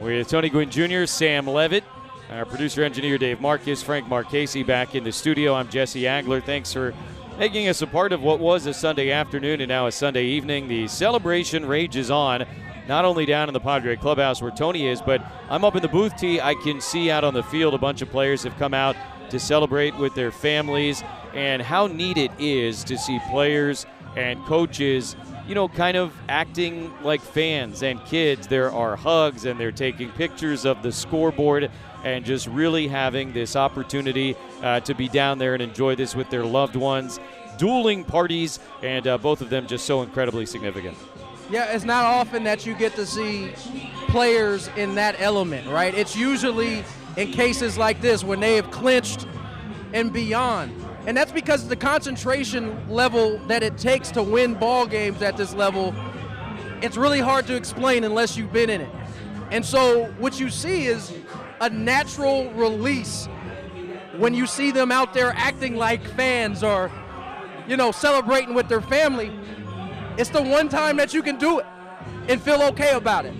[0.00, 1.84] with Tony Gwynn Jr., Sam Levitt,
[2.30, 5.54] our producer engineer Dave Marcus, Frank Marchese back in the studio.
[5.54, 6.42] I'm Jesse Agler.
[6.42, 6.94] Thanks for
[7.38, 10.68] making us a part of what was a Sunday afternoon and now a Sunday evening.
[10.68, 12.44] The celebration rages on,
[12.88, 15.88] not only down in the Padre clubhouse where Tony is, but I'm up in the
[15.88, 16.40] booth tee.
[16.40, 18.96] I can see out on the field a bunch of players have come out
[19.30, 21.02] to celebrate with their families,
[21.34, 23.86] and how neat it is to see players
[24.16, 25.16] and coaches
[25.46, 28.46] you know, kind of acting like fans and kids.
[28.46, 31.70] There are hugs and they're taking pictures of the scoreboard
[32.02, 36.30] and just really having this opportunity uh, to be down there and enjoy this with
[36.30, 37.18] their loved ones.
[37.56, 40.98] Dueling parties, and uh, both of them just so incredibly significant.
[41.50, 43.52] Yeah, it's not often that you get to see
[44.08, 45.94] players in that element, right?
[45.94, 46.84] It's usually
[47.16, 49.26] in cases like this when they have clinched
[49.92, 50.83] and beyond.
[51.06, 55.54] And that's because the concentration level that it takes to win ball games at this
[55.54, 55.94] level,
[56.80, 58.90] it's really hard to explain unless you've been in it.
[59.50, 61.12] And so what you see is
[61.60, 63.26] a natural release
[64.16, 66.90] when you see them out there acting like fans or
[67.66, 69.36] you know celebrating with their family.
[70.16, 71.66] It's the one time that you can do it
[72.28, 73.34] and feel okay about it.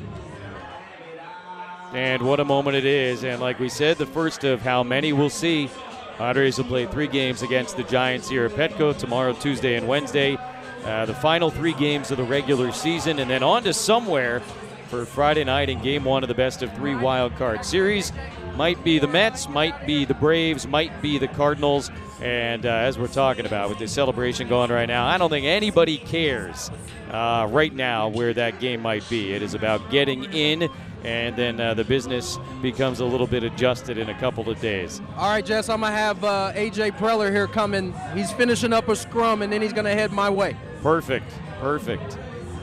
[1.93, 3.23] And what a moment it is.
[3.23, 5.71] And like we said, the first of how many we'll see
[6.19, 10.39] Padres will play three games against the Giants here at Petco tomorrow, Tuesday, and Wednesday.
[10.85, 14.41] Uh, the final three games of the regular season, and then on to somewhere
[14.89, 18.13] for Friday night in game one of the best of three wild card series.
[18.57, 21.91] Might be the Mets, might be the Braves, might be the Cardinals.
[22.21, 25.47] And uh, as we're talking about with this celebration going right now, I don't think
[25.47, 26.71] anybody cares
[27.11, 29.33] uh, right now where that game might be.
[29.33, 30.69] It is about getting in
[31.05, 35.01] and then uh, the business becomes a little bit adjusted in a couple of days.
[35.17, 37.95] All right, Jess, I'm going to have uh, AJ Preller here coming.
[38.15, 40.57] He's finishing up a scrum, and then he's going to head my way.
[40.83, 41.31] Perfect,
[41.61, 42.19] perfect.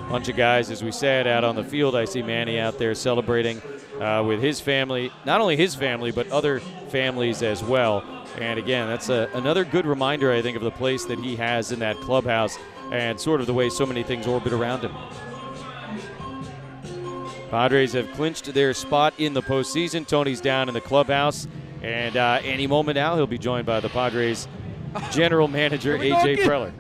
[0.10, 1.96] Bunch of guys, as we said, out on the field.
[1.96, 3.62] I see Manny out there celebrating
[4.00, 8.04] uh, with his family, not only his family, but other families as well.
[8.40, 11.72] And again, that's a, another good reminder, I think, of the place that he has
[11.72, 12.58] in that clubhouse
[12.92, 14.94] and sort of the way so many things orbit around him.
[17.52, 20.08] Padres have clinched their spot in the postseason.
[20.08, 21.50] Tony's down in the clubhouse,
[21.82, 24.48] and uh, any moment now he'll be joined by the Padres
[25.12, 26.72] general manager AJ Preller.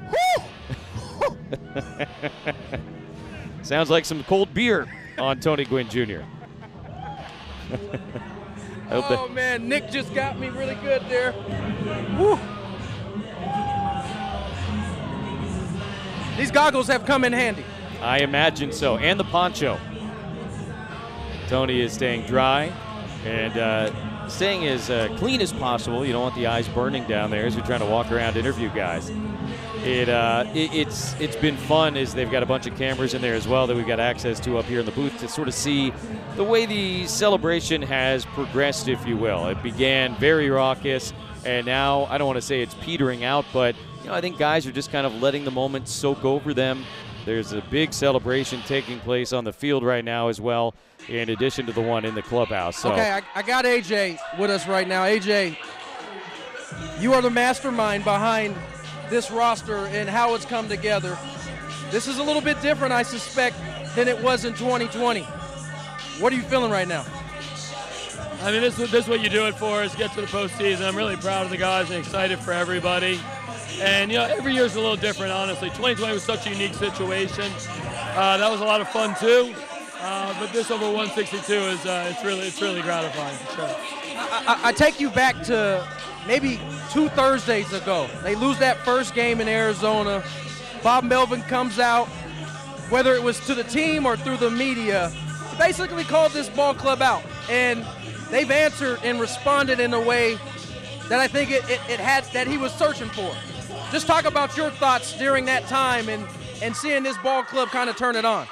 [3.64, 6.22] Sounds like some cold beer on Tony Gwynn Jr.
[8.92, 11.34] oh man, Nick just got me really good there.
[12.18, 12.40] Woo.
[16.38, 17.66] These goggles have come in handy.
[18.02, 19.78] I imagine so, and the poncho.
[21.52, 22.72] Tony is staying dry
[23.26, 26.06] and uh, staying as uh, clean as possible.
[26.06, 28.70] You don't want the eyes burning down there as you're trying to walk around interview
[28.70, 29.12] guys.
[29.84, 33.22] It, uh, it, it's it's been fun as they've got a bunch of cameras in
[33.22, 35.50] there as well that we've got access to up here in the booth to sort
[35.50, 35.92] of see
[36.38, 39.48] the way the celebration has progressed, if you will.
[39.48, 41.12] It began very raucous,
[41.44, 44.38] and now I don't want to say it's petering out, but you know I think
[44.38, 46.86] guys are just kind of letting the moment soak over them.
[47.26, 50.74] There's a big celebration taking place on the field right now as well
[51.08, 52.78] in addition to the one in the clubhouse.
[52.78, 52.92] So.
[52.92, 55.04] Okay, I, I got AJ with us right now.
[55.04, 55.58] AJ,
[57.00, 58.56] you are the mastermind behind
[59.10, 61.18] this roster and how it's come together.
[61.92, 63.58] This is a little bit different, I suspect,
[63.96, 65.22] than it was in 2020.
[66.20, 67.06] What are you feeling right now?
[68.42, 70.88] I mean, this, this is what you do it for, is get to the postseason.
[70.88, 73.20] I'm really proud of the guys and excited for everybody.
[73.80, 75.70] And, you know, every year is a little different, honestly.
[75.70, 77.52] 2020 was such a unique situation.
[78.16, 79.54] Uh, that was a lot of fun, too.
[80.04, 83.66] Uh, but this over 162 is uh, it's really it's really gratifying sure.
[84.18, 85.88] I, I, I take you back to
[86.28, 86.60] maybe
[86.92, 88.10] two Thursdays ago.
[88.24, 90.24] They lose that first game in Arizona.
[90.82, 92.08] Bob Melvin comes out,
[92.90, 95.12] whether it was to the team or through the media,
[95.60, 97.24] basically called this ball club out.
[97.50, 97.86] And
[98.32, 100.40] they've answered and responded in a way
[101.10, 103.36] that I think it, it, it had that he was searching for.
[103.92, 106.26] Just talk about your thoughts during that time and,
[106.62, 108.48] and seeing this ball club kind of turn it on.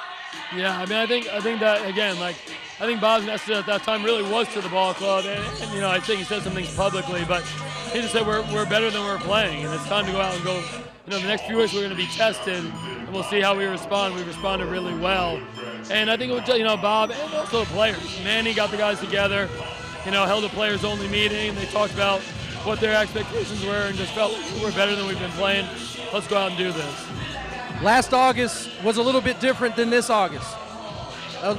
[0.56, 2.36] Yeah, I mean, I think I think that again, like
[2.80, 5.74] I think Bob's message at that time really was to the ball club, and, and,
[5.74, 7.44] you know I think he said some things publicly, but
[7.94, 10.34] he just said we're, we're better than we're playing, and it's time to go out
[10.34, 10.56] and go.
[11.06, 13.56] You know, the next few weeks we're going to be tested, and we'll see how
[13.56, 14.16] we respond.
[14.16, 15.40] We responded really well,
[15.92, 18.20] and I think it was you know Bob and also the players.
[18.24, 19.48] Manny got the guys together,
[20.04, 21.54] you know, held a players only meeting.
[21.54, 22.22] They talked about
[22.64, 24.34] what their expectations were, and just felt
[24.64, 25.68] we're better than we've been playing.
[26.12, 27.09] Let's go out and do this.
[27.82, 30.54] Last August was a little bit different than this August.
[31.42, 31.56] Uh,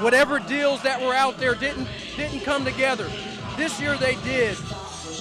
[0.00, 3.10] whatever deals that were out there didn't didn't come together.
[3.56, 4.56] This year they did.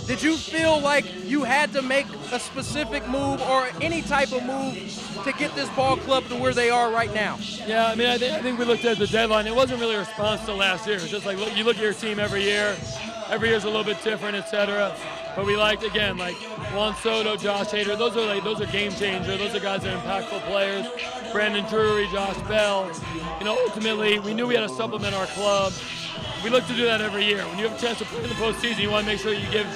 [0.06, 4.42] Did you feel like you had to make a specific move or any type of
[4.44, 4.76] move
[5.26, 7.38] to get this ball club to where they are right now?
[7.66, 9.48] Yeah, I mean, I, th- I think we looked at the deadline.
[9.48, 10.96] It wasn't really a response to last year.
[10.96, 12.74] It's just like look, you look at your team every year.
[13.30, 14.96] Every year's a little bit different, etc.
[15.38, 16.36] But we liked again, like
[16.74, 17.96] Juan Soto, Josh Hader.
[17.96, 19.38] Those are like those are game changers.
[19.38, 20.88] Those are guys that are impactful players.
[21.32, 22.92] Brandon Drury, Josh Bell.
[23.38, 25.74] You know, ultimately, we knew we had to supplement our club.
[26.44, 27.46] We look to do that every year.
[27.50, 29.32] When you have a chance to play in the postseason, you want to make sure
[29.32, 29.68] you give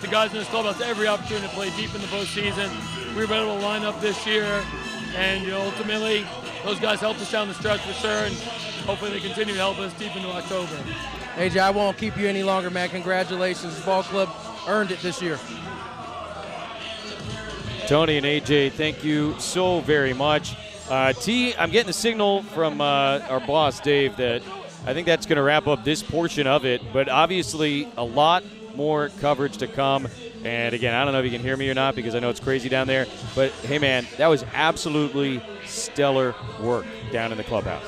[0.00, 2.70] the guys in this clubhouse every opportunity to play deep in the postseason.
[3.14, 4.64] We were able to line up this year,
[5.16, 6.24] and you know, ultimately,
[6.64, 8.34] those guys helped us down the stretch for sure, and
[8.86, 10.78] hopefully they continue to help us deep into October.
[11.36, 12.88] AJ, I won't keep you any longer, man.
[12.88, 13.78] Congratulations.
[13.84, 14.30] Ball club
[14.66, 15.38] earned it this year.
[17.86, 20.54] Tony and AJ, thank you so very much.
[20.88, 24.42] Uh, T, I'm getting a signal from uh, our boss, Dave, that
[24.86, 26.82] I think that's going to wrap up this portion of it.
[26.92, 28.44] But obviously, a lot
[28.76, 30.08] more coverage to come.
[30.44, 32.30] And again, I don't know if you can hear me or not because I know
[32.30, 33.06] it's crazy down there.
[33.34, 37.84] But hey, man, that was absolutely stellar work down in the clubhouse.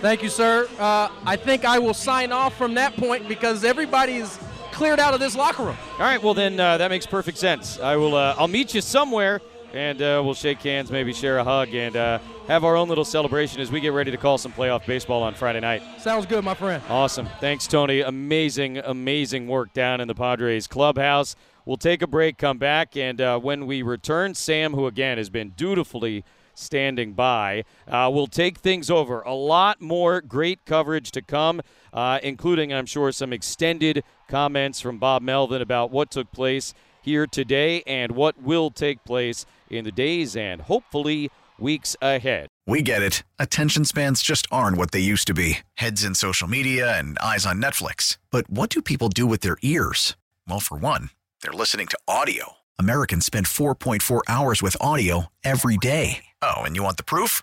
[0.00, 0.68] Thank you, sir.
[0.78, 4.38] Uh, I think I will sign off from that point because everybody's
[4.72, 5.76] cleared out of this locker room.
[5.92, 7.78] All right, well then uh, that makes perfect sense.
[7.78, 8.14] I will.
[8.14, 9.40] Uh, I'll meet you somewhere,
[9.72, 12.18] and uh, we'll shake hands, maybe share a hug, and uh,
[12.48, 15.34] have our own little celebration as we get ready to call some playoff baseball on
[15.34, 15.82] Friday night.
[16.00, 16.82] Sounds good, my friend.
[16.88, 17.28] Awesome.
[17.40, 18.00] Thanks, Tony.
[18.00, 21.36] Amazing, amazing work down in the Padres clubhouse.
[21.64, 25.30] We'll take a break, come back, and uh, when we return, Sam, who again has
[25.30, 27.64] been dutifully standing by.
[27.88, 29.22] Uh, we'll take things over.
[29.22, 31.62] A lot more great coverage to come,
[31.92, 37.26] uh, including, I'm sure, some extended comments from Bob Melvin about what took place here
[37.26, 42.48] today and what will take place in the days and hopefully weeks ahead.
[42.66, 43.22] We get it.
[43.38, 47.44] Attention spans just aren't what they used to be heads in social media and eyes
[47.44, 48.18] on Netflix.
[48.30, 50.16] But what do people do with their ears?
[50.48, 51.10] Well, for one,
[51.42, 52.56] they're listening to audio.
[52.78, 56.24] Americans spend 4.4 hours with audio every day.
[56.40, 57.42] Oh, and you want the proof?